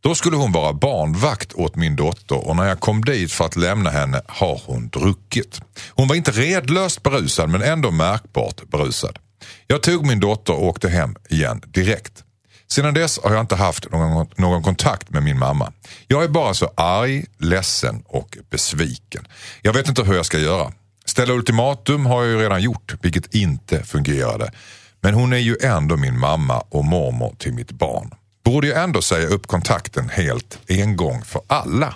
[0.00, 3.56] Då skulle hon vara barnvakt åt min dotter och när jag kom dit för att
[3.56, 5.60] lämna henne har hon druckit.
[5.88, 9.18] Hon var inte redlöst berusad men ändå märkbart berusad.
[9.66, 12.24] Jag tog min dotter och åkte hem igen direkt.
[12.68, 15.72] Sedan dess har jag inte haft någon, någon kontakt med min mamma.
[16.06, 19.26] Jag är bara så arg, ledsen och besviken.
[19.62, 20.72] Jag vet inte hur jag ska göra.
[21.04, 24.52] Ställa ultimatum har jag ju redan gjort, vilket inte fungerade.
[25.00, 28.14] Men hon är ju ändå min mamma och mormor till mitt barn.
[28.44, 31.94] Borde jag ändå säga upp kontakten helt en gång för alla?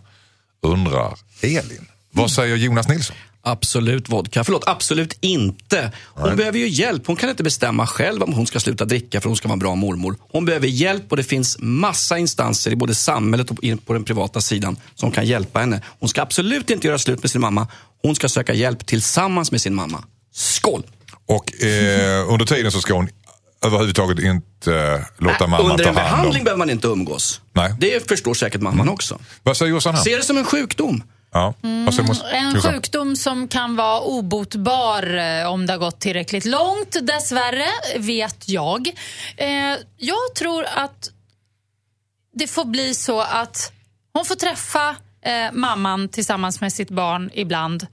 [0.63, 1.87] Undrar Elin.
[2.11, 3.17] Vad säger Jonas Nilsson?
[3.49, 4.45] Absolut vodka.
[4.45, 5.93] Förlåt, absolut inte.
[6.05, 7.07] Hon behöver ju hjälp.
[7.07, 9.59] Hon kan inte bestämma själv om hon ska sluta dricka för hon ska vara en
[9.59, 10.17] bra mormor.
[10.33, 14.41] Hon behöver hjälp och det finns massa instanser i både samhället och på den privata
[14.41, 15.81] sidan som kan hjälpa henne.
[16.01, 17.69] Hon ska absolut inte göra slut med sin mamma.
[18.03, 20.05] Hon ska söka hjälp tillsammans med sin mamma.
[20.35, 20.83] Skål!
[21.27, 23.09] Och eh, under tiden så ska hon
[23.65, 26.13] överhuvudtaget inte eh, låta Äh, mamman Under ta en hand om.
[26.13, 27.41] behandling behöver man inte umgås.
[27.53, 27.75] Nej.
[27.81, 29.19] Det förstår säkert mamman också.
[29.43, 30.03] Vad säger Jossan här?
[30.03, 31.03] Se det som en sjukdom.
[31.33, 31.55] Ja.
[31.63, 36.97] Säger Mos- En sjukdom som kan vara obotbar eh, om det har gått tillräckligt långt,
[37.03, 37.67] dessvärre,
[37.99, 38.89] vet jag.
[39.37, 41.11] Eh, jag tror att
[42.35, 43.73] det får bli så att
[44.13, 47.87] hon får träffa eh, mamman tillsammans med sitt barn ibland.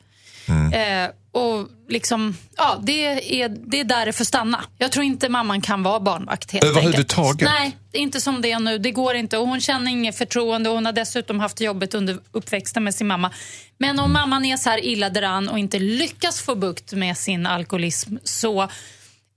[0.73, 3.05] Eh, och liksom, ja, det
[3.41, 4.65] är, det är där det får stanna.
[4.77, 7.49] Jag tror inte mamman kan vara barnvakt helt Överhuvudtaget?
[7.49, 8.77] Nej, inte som det är nu.
[8.77, 9.37] Det går inte.
[9.37, 13.07] Och hon känner inget förtroende och hon har dessutom haft jobbet under uppväxten med sin
[13.07, 13.31] mamma.
[13.77, 17.45] Men om mamman är så här illa däran och inte lyckas få bukt med sin
[17.45, 18.69] alkoholism så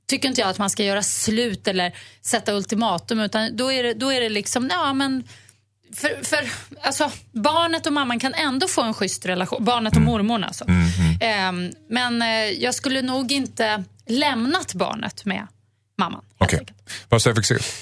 [0.09, 1.92] tycker inte jag att man ska göra slut eller
[2.22, 5.24] sätta ultimatum utan då är det, då är det liksom, ja men
[5.97, 6.49] för, för
[6.80, 9.64] alltså, barnet och mamman kan ändå få en schysst relation.
[9.64, 10.07] Barnet och Mm.
[10.07, 10.64] mormor alltså.
[11.20, 15.47] Ehm, men eh, jag skulle nog inte lämnat barnet med
[15.99, 16.24] mamman.
[16.38, 16.59] Okej.
[16.59, 16.78] enkelt.
[17.09, 17.72] Vad säger Fexeus?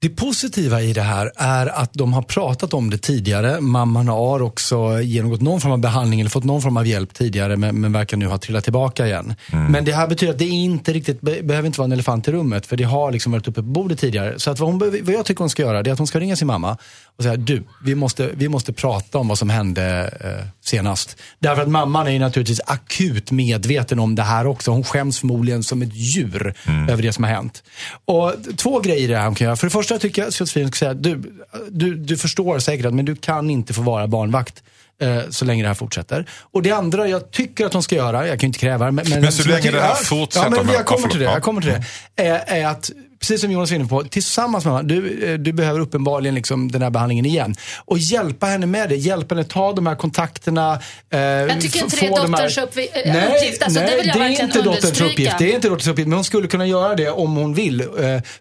[0.00, 3.60] Det positiva i det här är att de har pratat om det tidigare.
[3.60, 7.56] Mamman har också genomgått någon form av behandling eller fått någon form av hjälp tidigare
[7.56, 9.34] men, men verkar nu ha trillat tillbaka igen.
[9.52, 12.32] Men det här betyder att det inte riktigt be, behöver inte vara en elefant i
[12.32, 14.38] rummet för det har liksom varit uppe på bordet tidigare.
[14.38, 16.36] Så att vad, hon, vad jag tycker hon ska göra är att hon ska ringa
[16.36, 16.76] sin mamma
[17.16, 21.16] och säga du, vi måste, vi måste prata om vad som hände eh, senast.
[21.38, 24.70] Därför att mamman är ju naturligtvis akut medveten om det här också.
[24.70, 26.54] Hon skäms förmodligen som ett djur
[26.88, 27.62] över det som har hänt.
[28.04, 29.56] Och två grejer i det här hon kan göra.
[29.56, 31.22] För det första tycker jag att Josefin ska säga, du,
[31.70, 34.62] du, du förstår säkert att men du kan inte få vara barnvakt
[35.00, 36.26] eh, så länge det här fortsätter.
[36.30, 38.92] Och det andra jag tycker att hon ska göra, jag kan ju inte kräva det,
[38.92, 41.24] men, Men så länge det här fortsätter Ja, men jag kommer till det.
[41.24, 41.84] Jag kommer till det.
[42.22, 45.52] Är, är att, precis som Jonas var inne på, tillsammans med honom, du, eh, du
[45.52, 47.54] behöver uppenbarligen liksom den här behandlingen igen.
[47.84, 48.96] Och hjälpa henne med det.
[48.96, 50.80] Hjälpa henne ta de här kontakterna.
[51.10, 53.62] Eh, Jag tycker inte det är få de här- dotterns eh, nej, uppgift.
[53.62, 55.38] Alltså, det nej, vill jag det är inte dotterns uppgift.
[55.38, 57.80] Det är inte dotterns uppgift, men hon skulle kunna göra det om hon vill.
[57.80, 57.86] Eh,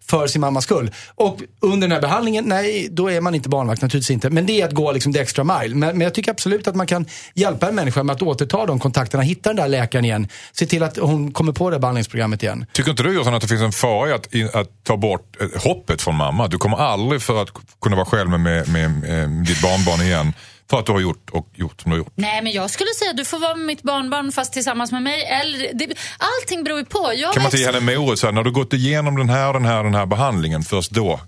[0.01, 0.91] för sin mammas skull.
[1.15, 3.82] Och under den här behandlingen, nej, då är man inte barnvakt.
[3.82, 4.30] Naturligtvis inte.
[4.30, 5.75] Men det är att gå liksom the extra mile.
[5.75, 8.80] Men, men jag tycker absolut att man kan hjälpa en människa med att återta de
[8.80, 10.28] kontakterna, hitta den där läkaren igen.
[10.51, 12.65] Se till att hon kommer på det behandlingsprogrammet igen.
[12.73, 15.47] Tycker inte du Jossan att det finns en fara i att, att ta bort eh,
[15.63, 16.47] hoppet från mamma?
[16.47, 17.49] Du kommer aldrig för att
[17.82, 20.34] kunna vara själv med, med, med, eh, ditt barnbarn igen
[20.70, 22.13] för att du har gjort och gjort som du har gjort.
[22.15, 25.01] Nej, men jag skulle säga att du får vara med mitt barnbarn fast tillsammans med
[25.03, 25.24] mig.
[25.26, 25.88] Eller, det,
[26.18, 27.11] allting beror ju på.
[27.15, 28.24] Jag Kan man inte ge henne en morot?
[28.34, 31.20] När du gått igenom den här, den här, den här behandlingen, först då,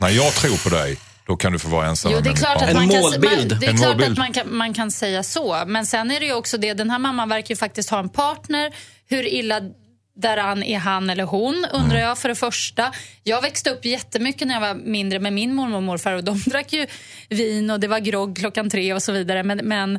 [0.00, 2.36] när jag tror på dig, då kan du få vara ensam Jo, med det är
[2.36, 2.64] klart barn.
[2.64, 3.50] att En man kan, målbild.
[3.50, 4.12] man, det är En klart målbild.
[4.12, 5.62] att man kan, man kan säga så.
[5.66, 8.08] Men sen är det ju också det, den här mamman verkar ju faktiskt ha en
[8.08, 8.72] partner.
[9.08, 9.60] Hur illa
[10.20, 12.08] däran är han eller hon, undrar Mm.
[12.08, 12.92] jag för det första.
[13.24, 16.38] Jag växte upp jättemycket när jag var mindre med min mormor och morfar och de
[16.46, 16.86] drack ju
[17.28, 19.42] vin och det var grogg klockan tre och så vidare.
[19.42, 19.98] Men, men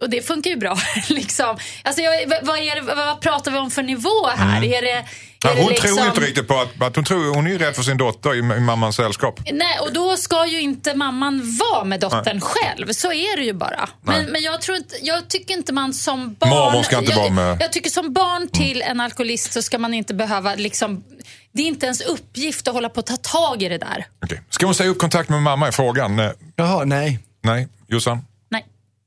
[0.00, 0.78] och det funkar ju bra.
[1.08, 1.58] liksom.
[1.82, 4.64] alltså, jag, vad, är det, vad pratar vi om för nivå här?
[4.64, 5.08] Är det, är
[5.44, 5.56] Mm.
[5.56, 5.96] Ja, det hon liksom...
[5.96, 8.34] tror inte riktigt på att, att hon, tror, hon är ju rädd för sin dotter
[8.34, 9.40] i, i mammans sällskap.
[9.52, 12.92] Nej, och då ska ju inte mamman vara med dottern själv.
[12.92, 13.88] Så är det ju bara.
[14.02, 16.50] Men, men jag, tror inte, jag tycker inte man som barn...
[16.50, 17.56] Mormor ska inte jag, vara med.
[17.60, 21.04] Jag tycker som barn till en alkoholist så ska man inte behöva liksom...
[21.52, 24.06] Det är inte ens uppgift att hålla på att ta tag i det där.
[24.24, 24.42] Okej.
[24.50, 26.18] Ska hon säga upp kontakt med mamma i frågan?
[26.18, 27.18] Eh, Jaha, nej.
[27.42, 28.24] Nej, Jossan?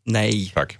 [0.05, 0.51] Nej.
[0.55, 0.77] Tack.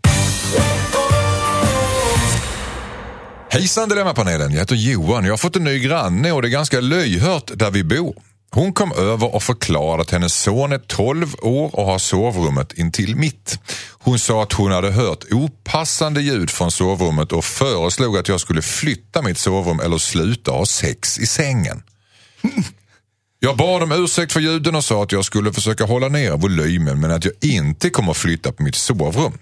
[3.52, 5.26] Hejsan Dilemmapanelen, jag heter Johan.
[5.26, 8.16] Jag har fått en ny granne och det är ganska löjhört där vi bor.
[8.52, 13.16] Hon kom över och förklarade att hennes son är 12 år och har sovrummet intill
[13.16, 13.60] mitt.
[13.92, 18.62] Hon sa att hon hade hört opassande ljud från sovrummet och föreslog att jag skulle
[18.62, 21.84] flytta mitt sovrum eller sluta ha sex i sängen.
[23.42, 27.00] Jag bad om ursäkt för ljuden och sa att jag skulle försöka hålla ner volymen
[27.00, 29.38] men att jag inte kommer flytta på mitt sovrum.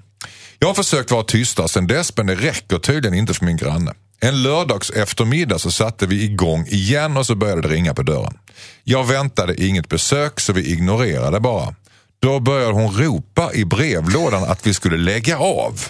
[0.60, 3.94] Jag har försökt vara tystare sedan dess men det räcker tydligen inte för min granne.
[4.20, 8.38] En lördags eftermiddag så satte vi igång igen och så började det ringa på dörren.
[8.84, 11.76] Jag väntade inget besök så vi ignorerade bara.
[12.20, 15.82] Då började hon ropa i brevlådan att vi skulle lägga av.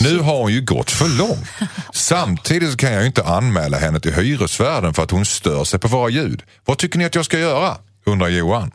[0.00, 1.48] Nu har hon ju gått för långt.
[1.92, 5.80] Samtidigt så kan jag ju inte anmäla henne till hyresvärden för att hon stör sig
[5.80, 6.42] på våra ljud.
[6.64, 7.76] Vad tycker ni att jag ska göra?
[8.06, 8.70] undrar Johan.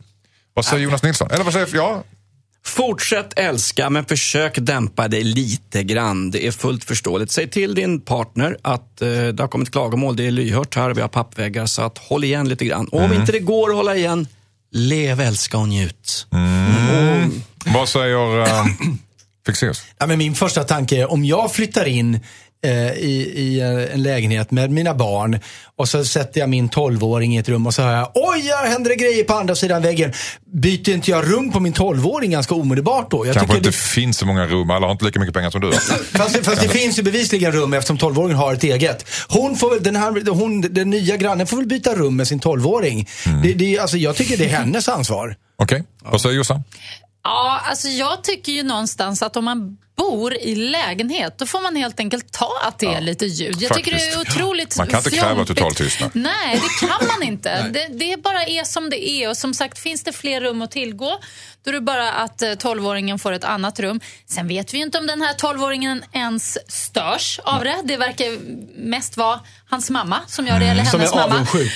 [0.54, 1.30] Vad säger Jonas Nilsson?
[1.30, 2.04] Eller vad säger ja?
[2.64, 6.30] Fortsätt älska, men försök dämpa dig lite grann.
[6.30, 7.30] Det är fullt förståeligt.
[7.30, 11.00] Säg till din partner att eh, det har kommit klagomål, det är lyhört här, vi
[11.00, 12.88] har pappväggar, så att håll igen lite grann.
[12.88, 14.26] Och om inte det går att hålla igen,
[14.72, 16.26] lev, älska och njut.
[17.64, 18.66] Vad säger uh,
[19.48, 19.82] Fexeus?
[19.98, 22.20] Ja, men min första tanke är om jag flyttar in
[22.64, 25.38] eh, i, i eh, en lägenhet med mina barn
[25.76, 28.68] och så sätter jag min 12-åring i ett rum och så hör jag oj, här
[28.70, 30.12] händer det grejer på andra sidan väggen.
[30.54, 33.26] Byter inte jag rum på min 12-åring ganska omedelbart då?
[33.26, 35.72] Jag Kanske inte finns så många rum, alla har inte lika mycket pengar som du.
[35.72, 39.04] Fast, det- fast det finns ju bevisligen rum eftersom 12-åringen har ett eget.
[39.28, 42.40] Hon får väl, den, här, hon, den nya grannen får väl byta rum med sin
[42.40, 43.08] 12-åring.
[43.42, 45.36] Det, det, alltså, jag tycker det är hennes ansvar.
[45.62, 46.62] Okej, vad säger Jossan?
[47.22, 51.76] Ja, alltså jag tycker ju någonstans att om man bor i lägenhet, då får man
[51.76, 53.56] helt enkelt ta att det är lite ljud.
[53.60, 54.36] Jag tycker det är faktiskt.
[54.36, 55.48] otroligt Man kan inte kräva fjompigt.
[55.58, 56.10] total tystnad.
[56.14, 57.62] Nej, det kan man inte.
[57.72, 59.28] det, det bara är som det är.
[59.30, 61.18] Och som sagt, finns det fler rum att tillgå,
[61.64, 64.00] då är det bara att eh, 12-åringen får ett annat rum.
[64.26, 67.76] Sen vet vi ju inte om den här 12-åringen ens störs av det.
[67.84, 68.38] Det verkar
[68.88, 69.40] mest vara
[69.70, 71.34] hans mamma som gör det, eller Som hennes är mamma.
[71.34, 71.72] avundsjuk.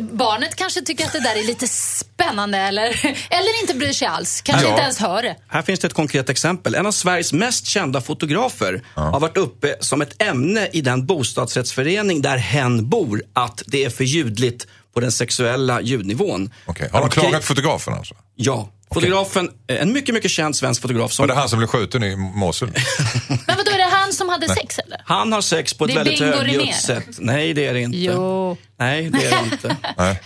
[0.00, 2.84] Barnet kanske tycker att det där är lite spännande eller,
[3.30, 4.40] eller inte bryr sig alls.
[4.42, 4.70] Kanske Ja.
[4.70, 5.36] inte ens hör det.
[5.48, 6.74] Här finns det ett konkret exempel.
[6.74, 12.22] En av Sveriges mest kända fotografer har varit uppe som ett ämne i den bostadsrättsförening
[12.22, 16.50] där hen bor att det är för ljudligt på den sexuella ljudnivån.
[16.66, 16.88] Okej.
[16.92, 18.14] Har de klagat fotografen alltså?
[18.36, 18.68] Ja.
[18.94, 22.02] Fotografen, eh, en mycket, mycket känd svensk fotograf som Var det han som blev skjuten
[22.04, 22.68] i Mosul?
[23.28, 25.02] Men vadå, är det han som hade sex eller?
[25.04, 27.06] Han har sex på ett väldigt högljutt sätt.
[27.18, 27.98] Nej, det är det inte.
[27.98, 28.56] Jo.
[28.78, 29.76] Nej, det är det inte.
[29.98, 30.20] Nej.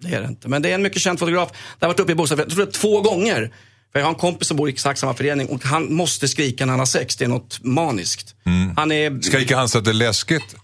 [0.00, 0.48] Det är det inte.
[0.48, 1.48] Men det är en mycket känd fotograf.
[1.78, 3.52] Det har varit uppe i bostadsrätt, jag tror det är två gånger.
[3.94, 6.66] För jag har en kompis som bor i exakt samma förening och han måste skrika
[6.66, 7.16] när han har sex.
[7.16, 8.34] Det är något maniskt.
[8.76, 9.20] Han är...
[9.22, 10.54] Skriker han så att det är läskigt?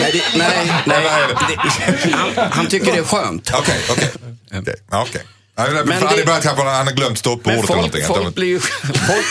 [0.00, 1.06] Nej, det, nej, nej.
[2.12, 3.50] Han, han tycker det är skönt.
[3.54, 4.10] Okej, okej.
[4.54, 5.22] Okej, ja, okej.
[5.56, 8.02] Men för Han det- kanske han har glömt stoppordet eller folk, någonting.
[8.06, 9.24] folk, blir ju, folk,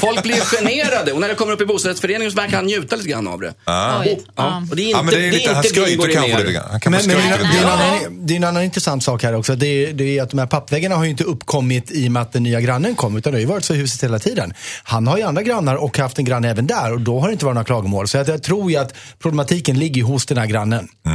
[0.00, 2.96] folk blir ju generade och när det kommer upp i bostadsrättsföreningen så verkar han njuta
[2.96, 3.46] lite grann av det.
[3.48, 3.54] Oj.
[3.66, 4.04] Ja,
[4.36, 4.62] Ja.
[4.70, 6.44] och det är inte, Ja, men det är lite, inte Bingo Rimér.
[6.44, 9.54] det, är en annan, det är en annan intressant sak här också.
[9.56, 12.22] Det är, det är att de här pappväggarna har ju inte uppkommit i och med
[12.22, 14.54] att den nya grannen kom, utan det har ju varit så i huset hela tiden.
[14.84, 17.32] Han har ju andra grannar och haft en granne även där och då har det
[17.32, 18.08] inte varit några klagomål.
[18.08, 20.88] Så att jag tror ju att problematiken ligger hos den här grannen.
[21.06, 21.12] Eh,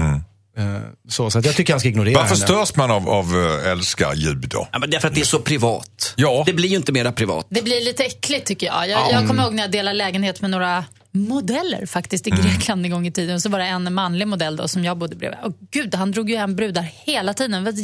[1.09, 2.47] Så, så att jag tycker han ska ignorera Varför henne.
[2.47, 3.25] störs man av, av
[3.63, 4.67] äh, älskarljud då?
[4.71, 6.13] Ja, men därför att det är så privat.
[6.15, 6.43] Ja.
[6.45, 7.47] Det blir ju inte mera privat.
[7.49, 8.89] Det blir lite äckligt tycker jag.
[8.89, 12.91] Jag, jag kommer ihåg när jag delade lägenhet med några modeller faktiskt i Grekland en
[12.91, 13.41] gång i tiden.
[13.41, 15.39] Så var det en manlig modell då som jag bodde bredvid.
[15.43, 17.63] Och gud, han drog ju hem brudar hela tiden.
[17.63, 17.79] Det var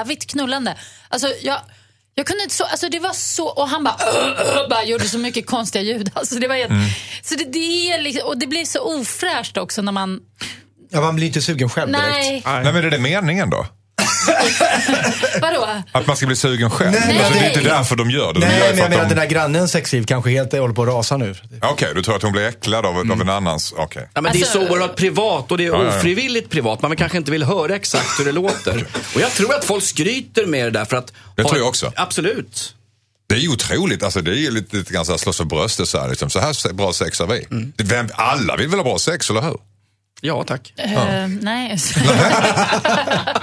[0.00, 0.76] evigt knullande.
[1.08, 1.58] Alltså, jag,
[2.14, 3.96] jag kunde inte så, alltså det var så, och han bara,
[4.70, 6.10] bara gjorde så mycket konstiga ljud.
[6.14, 6.72] Alltså det var helt,
[7.22, 10.20] så det, det är liksom, och det blir så ofräscht också när man,
[10.92, 12.06] Ja, man blir inte sugen själv direkt.
[12.10, 13.66] nej, Nej, men är det meningen då?
[15.40, 15.66] vadå?
[15.92, 16.90] Att man ska bli sugen själv?
[16.92, 18.40] Nej, alltså, det är inte därför de gör det.
[18.40, 19.08] De Nej, gör det men jag att menar de...
[19.08, 21.34] den där grannens sexliv kanske helt håller på att rasa nu.
[21.62, 23.74] Okej, du tror att hon blir äcklad av, av en annans...
[23.76, 24.08] Okej.
[24.14, 25.98] Ja, men det är Alltså- så oerhört privat och det är Ja, ja, ja.
[25.98, 26.82] ofrivilligt privat.
[26.82, 28.86] Man kanske inte vill höra exakt hur det låter.
[29.14, 31.12] Och jag tror att folk skryter med det där för att...
[31.36, 31.92] Det tror jag också.
[31.96, 32.74] Absolut.
[33.28, 34.02] Det är ju otroligt.
[34.02, 35.88] Alltså, det är ju lite, lite grann så här slåss för bröstet.
[35.88, 36.30] Så här, liksom.
[36.30, 37.46] så här se- bra sex har vi.
[37.76, 39.56] Det- Vem, alla vill väl ha bra sex, eller hur?
[40.24, 40.72] Ja, tack.
[40.76, 41.78] Eh, nej.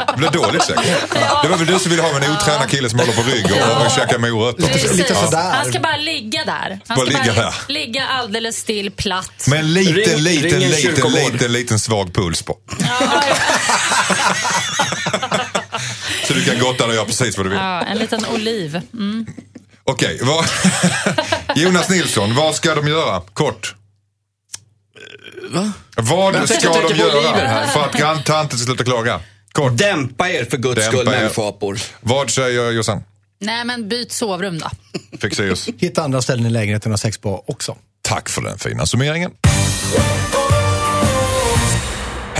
[0.08, 0.80] Det blir dåligt sex.
[1.44, 3.86] Det var väl du som ville ha en otränad kille som håller på rygg och,
[3.86, 4.68] och käkar morötter.
[4.68, 4.94] Precis.
[4.94, 5.52] lite sådär.
[5.52, 6.80] Han ska bara ligga där.
[6.88, 7.54] Han Bara ska ligga bara där.
[7.68, 9.48] ligga alldeles still, platt.
[9.48, 12.58] Med en liten, Ring- liten, ring en liten, liten, liten svag puls på.
[12.80, 13.24] Ja,
[16.28, 17.60] Så du kan gotta dig och göra precis vad du vill.
[17.60, 18.82] ja, en liten oliv.
[18.94, 19.26] Mm.
[19.84, 20.20] Okej.
[21.56, 23.22] Jonas Nilsson, vad ska de göra?
[23.34, 23.76] Kort.
[25.50, 25.72] Va?
[25.98, 27.68] Vad Jag ska de göra här.
[27.68, 29.20] för att granntanten ska sluta klaga?
[29.52, 29.78] Kort.
[29.78, 31.80] Dämpa er för guds Dämpa skull, människoapor.
[32.02, 33.04] Vad säger Jossan?
[33.42, 34.70] Nej, men byt sovrum då.
[35.22, 35.70] Fexeus.
[35.78, 37.76] Hitta andra ställen i lägenheten att ha sex på också.
[38.02, 39.32] Tack för den fina summeringen.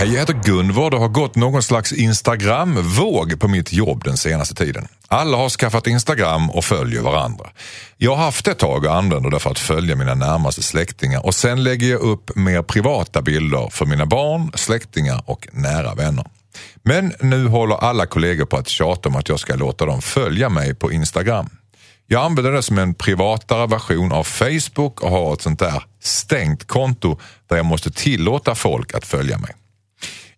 [0.00, 4.54] Hej, jag heter Gunvor Det har gått någon slags Instagram-våg på mitt jobb den senaste
[4.54, 4.88] tiden.
[5.08, 7.50] Alla har skaffat Instagram och följer varandra.
[7.96, 11.34] Jag har haft ett tag och använder det för att följa mina närmaste släktingar och
[11.34, 16.26] sen lägger jag upp mer privata bilder för mina barn, släktingar och nära vänner.
[16.82, 20.48] Men nu håller alla kollegor på att tjata om att jag ska låta dem följa
[20.48, 21.48] mig på Instagram.
[22.06, 26.66] Jag använder det som en privatare version av Facebook och har ett sånt där stängt
[26.66, 29.54] konto där jag måste tillåta folk att följa mig.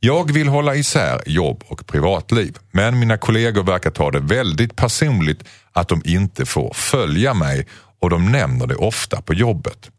[0.05, 5.45] Jag vill hålla isär jobb och privatliv, men mina kollegor verkar ta det väldigt personligt
[5.73, 7.67] att de inte får följa mig
[8.01, 9.91] och de nämner det ofta på jobbet.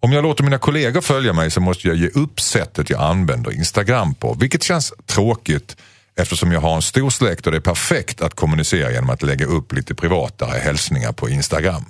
[0.00, 3.52] Om jag låter mina kollegor följa mig så måste jag ge upp sättet jag använder
[3.52, 5.76] Instagram på, vilket känns tråkigt
[6.16, 9.46] eftersom jag har en stor släkt och det är perfekt att kommunicera genom att lägga
[9.46, 11.84] upp lite privatare hälsningar på Instagram.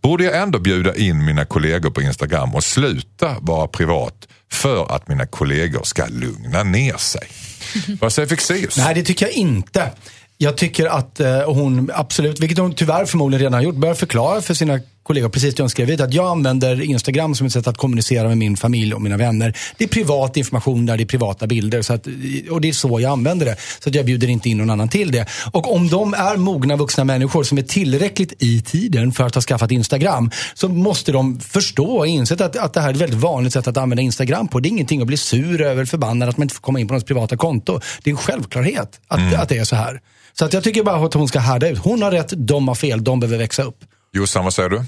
[0.00, 5.08] Borde jag ändå bjuda in mina kollegor på Instagram och sluta vara privat för att
[5.08, 7.28] mina kollegor ska lugna ner sig?
[8.00, 8.76] Vad säger Fexeus?
[8.76, 9.90] Nej, det tycker jag inte.
[10.38, 14.42] Jag tycker att eh, hon absolut, vilket hon tyvärr förmodligen redan har gjort, bör förklara
[14.42, 17.66] för sina kollegor precis det hon skrev hit, att jag använder Instagram som ett sätt
[17.66, 19.56] att kommunicera med min familj och mina vänner.
[19.76, 22.06] Det är privat information där det är privata bilder så att,
[22.50, 23.56] och det är så jag använder det.
[23.78, 25.26] Så att jag bjuder inte in någon annan till det.
[25.52, 29.42] Och om de är mogna vuxna människor som är tillräckligt i tiden för att ha
[29.42, 33.20] skaffat Instagram så måste de förstå och inse att, att det här är ett väldigt
[33.20, 34.60] vanligt sätt att använda Instagram på.
[34.60, 36.92] Det är ingenting att bli sur över, förbannad att man inte får komma in på
[36.92, 37.80] någons privata konto.
[38.02, 40.00] Det är en självklarhet att, att det är så här.
[40.38, 41.78] Så att jag tycker bara att hon ska härda ut.
[41.78, 43.76] Hon har rätt, de har fel, de behöver växa upp.
[44.12, 44.84] Jossan, vad säger du?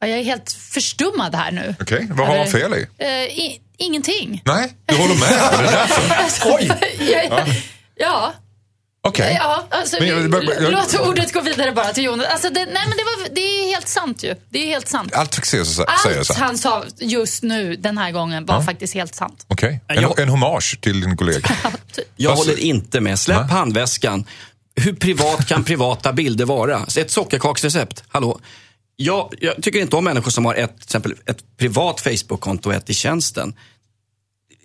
[0.00, 1.74] Ja, Jag är helt förstummad här nu.
[1.80, 2.86] Okej, vad har hon fel i?
[2.98, 4.42] Eh, i, ingenting.
[4.44, 5.28] Nej, du håller med?
[5.30, 6.50] Det är därför?
[6.54, 6.70] Oj!
[7.30, 7.46] ja,
[7.96, 8.34] ja.
[9.02, 9.36] Okej.
[9.40, 12.26] Ja, alltså, Men jag- jag- jag- låt ordet gå vidare bara till Jonas.
[12.26, 14.34] Alltså, det, nej, men det, var, det är helt sant ju.
[14.50, 15.14] Det är helt sant.
[15.14, 15.68] Allt Fexeus
[16.02, 16.34] säger Allt så.
[16.34, 19.44] han sa just nu den här gången var faktiskt helt sant.
[19.48, 21.48] Okej, en, Jag- en hommage till din kollega.
[22.16, 23.18] Jag Vad- håller inte med.
[23.18, 24.24] Släpp handväskan.
[24.80, 26.86] Hur privat kan privata bilder vara?
[26.98, 28.40] Ett sockerkaksrecept, hallå?
[28.96, 32.74] Jag, jag tycker inte om människor som har ett, till exempel ett privat Facebook-konto och
[32.74, 33.54] ett i tjänsten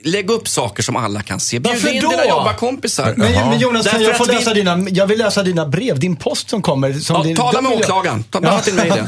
[0.04, 1.60] lägg upp saker som alla kan se.
[1.60, 2.10] Bjud Varför in då?
[2.10, 3.14] dina jobbarkompisar.
[3.18, 5.66] Men, men Jonas, kan Därför jag få att vi- läsa dina, jag vill läsa dina
[5.66, 6.94] brev, din post som kommer.
[6.94, 8.24] Som Ja, din, tala med åklagaren.
[8.24, 9.08] Ta bara till mig det.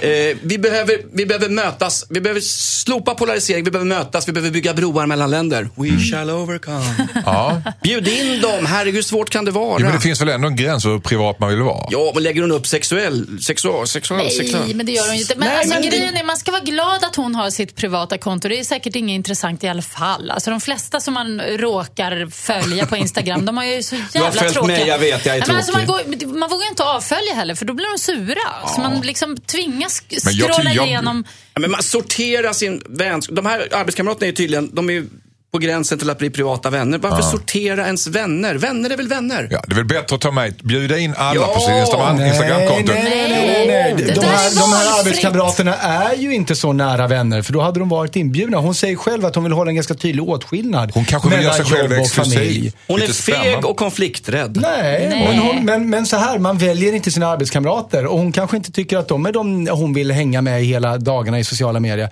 [0.30, 2.06] Eh, vi, behöver, vi behöver mötas.
[2.08, 3.64] Vi behöver slopa polarisering.
[3.64, 4.28] Vi behöver mötas.
[4.28, 5.68] Vi behöver bygga broar mellan länder.
[5.76, 6.00] We Mm.
[6.00, 6.84] shall overcome.
[7.26, 7.62] Ja.
[7.82, 8.66] Bjud in dem.
[8.66, 9.76] Herregud, hur svårt kan det vara?
[9.80, 11.86] Jo, men det finns väl ändå en gräns för hur privat man vill vara?
[11.90, 14.64] Ja, men lägger hon upp sexuell, sexual, sexual, sexual.
[14.64, 15.34] Nej, men det gör hon ju inte.
[15.36, 17.74] Men, Nej, alltså, men det- grejen är, man ska vara glad att hon har sitt
[17.76, 18.48] privata konto.
[18.48, 20.30] Det är säkert inget intressant i alla fall.
[20.34, 24.30] Alltså, de flesta som man råkar följa på Instagram, de har ju så jävla har
[24.30, 24.76] följt tråkiga...
[24.76, 26.20] mig, jag vet, jag är Ja, men alltså, man, tråkig.
[26.20, 28.68] går, man vågar inte avfölja heller, för då blir de sura.
[28.74, 31.24] Så man liksom tvingas Men jag scrolla igenom...
[31.54, 33.36] Ja, men man sorterar sin vänskap.
[33.36, 35.06] De här arbetskamraterna är ju tydligen, de är ju
[35.54, 36.98] på gränsen till att bli privata vänner.
[36.98, 38.54] Varför sortera ens vänner?
[38.54, 39.48] Vänner är väl vänner?
[39.50, 42.16] Ja, det är väl bättre att ta med, bjuda in alla Ja, på sin Instagram,
[42.16, 42.92] Nej, Instagramkonto.
[42.92, 43.94] nej, nej, nej, nej.
[43.96, 47.52] Det De, där här, är de här arbetskamraterna är ju inte så nära vänner, för
[47.52, 48.58] då hade de varit inbjudna.
[48.58, 51.54] Hon säger själv att hon vill hålla en ganska tydlig åtskillnad Hon kanske vill göra
[51.54, 52.72] sig själv exklusiv.
[52.86, 54.58] Hon är feg och konflikträdd.
[54.62, 55.28] Nej, Nej.
[55.28, 58.72] Men, hon, men, men så här, man väljer inte sina arbetskamrater och hon kanske inte
[58.72, 62.10] tycker att de är de hon vill hänga med hela dagarna i sociala medier.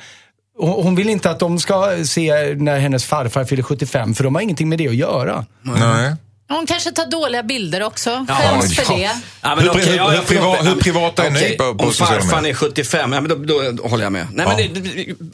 [0.67, 4.43] Hon vill inte att de ska se när hennes farfar fyller 75, för de har
[4.43, 5.45] ingenting med det att göra.
[5.63, 6.15] Nej.
[6.49, 8.27] Hon kanske tar dåliga bilder också.
[8.29, 9.11] Ja, Skäms för det.
[9.43, 10.67] Ja, Hur- okej, hur- ja, hur jag- priva- förlåt.
[10.77, 14.05] hur privata är ni på- på Om farfar är 75, ja, men då, då håller
[14.05, 14.27] jag med.
[14.33, 14.57] Nej, Ja.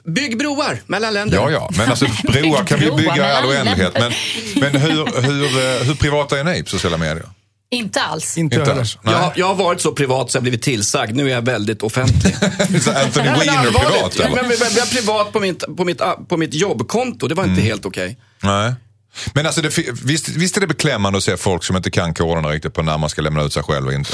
[0.05, 1.37] men bygg broar mellan länder.
[1.37, 3.93] Ja, ja, men alltså broar kan vi bygga i all oändlighet.
[3.95, 4.13] Men,
[4.61, 7.25] men hur, hur, eh, hur privata är ni på sociala medier?
[7.71, 8.39] Inte alls.
[8.39, 8.99] Inte, Inte alls.
[9.05, 11.15] Jag, har- jag har varit så privat så jag har blivit tillsagd.
[11.17, 12.37] Nu är jag väldigt offentlig.
[12.83, 14.37] Så Anthony Weiner privat Ja, eller?
[14.37, 17.29] men, men, jag är privat på mitt, på, mitt, på mitt jobbkonto.
[17.29, 18.19] Det var inte helt okej.
[18.43, 18.73] Nej.
[19.35, 22.49] Men alltså, det, visst, visst är det beklämmande att se folk som inte kan koderna
[22.49, 24.11] riktigt på när man ska lämna ut sig själv och inte.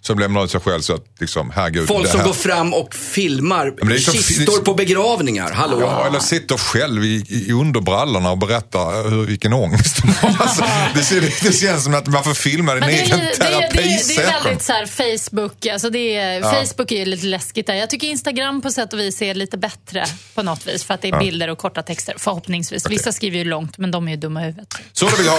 [0.00, 1.88] Som lämnar ut sig själv så att, liksom, herregud.
[1.88, 5.50] Folk det som går fram och filmar men det är så- kistor på begravningar.
[5.52, 5.80] Hallå?
[5.80, 10.36] Ja, eller sitter själv i, i underbrallorna och berättar hur, vilken ångest de har.
[10.42, 13.18] Alltså, det, ser- det känns som att man får filma din Men det, är, egen
[13.18, 14.42] li- det, är, terapisession.
[14.44, 17.74] väldigt så här Facebook, alltså det är, Facebook är ju lite läskigt där.
[17.74, 21.02] Jag tycker Instagram på sätt och vis är lite bättre på något vis för att
[21.02, 22.90] det är bilder och korta texter förhoppningsvis.
[22.90, 24.74] Vissa skriver ju långt men de är ju dumma i huvudet.
[24.92, 25.38] Så då vill jag,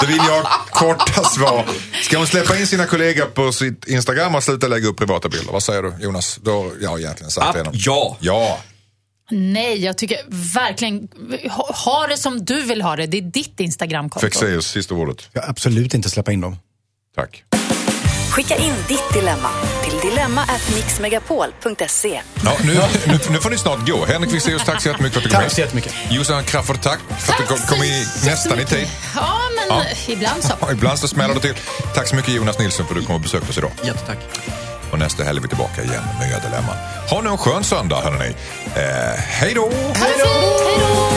[0.00, 1.64] då vill jag ha korta svar.
[2.02, 5.52] Ska hon släppa in sina kollegor på sitt Instagram och sluta lägga upp privata bilder?
[5.52, 6.38] Vad säger du Jonas?
[6.42, 7.72] Då, jag har egentligen sagt Ah, redan.
[7.76, 8.16] ja.
[8.20, 8.60] Ja.
[9.30, 10.18] Nej, jag tycker
[10.54, 11.08] verkligen,
[11.50, 13.06] ha, ha det som du vill ha det.
[13.06, 14.26] Det är ditt Instagramkonto.
[14.26, 15.28] Fexeus, sista ordet.
[15.32, 16.56] Jag absolut inte släppa in dem.
[17.16, 17.44] Tack.
[18.30, 19.48] Skicka in ditt dilemma
[19.84, 22.20] till dilemma@mixmegapol.se.
[22.44, 24.06] Ja, nu, nu, nu får ni snart gå.
[24.06, 25.92] Henrik Fexeus, tack så jättemycket för att du kom Tack så jättemycket.
[26.10, 28.88] Jossan Crafoord, tack för att du kom, kom i nästan i tid.
[29.14, 30.52] Ja, men ibland så.
[30.60, 31.54] Ja, ibland så smäller det till.
[31.94, 33.70] Tack så mycket Jonas Nilsson för att du kom och besökte oss idag.
[33.84, 34.18] Jättetack.
[34.90, 36.76] Och nästa helg är vi tillbaka igen med nya dilemman.
[37.10, 38.34] Ha nu en skön söndag hörni.
[38.76, 38.82] Eh,
[39.18, 39.70] hej då!
[39.94, 41.07] Hej då!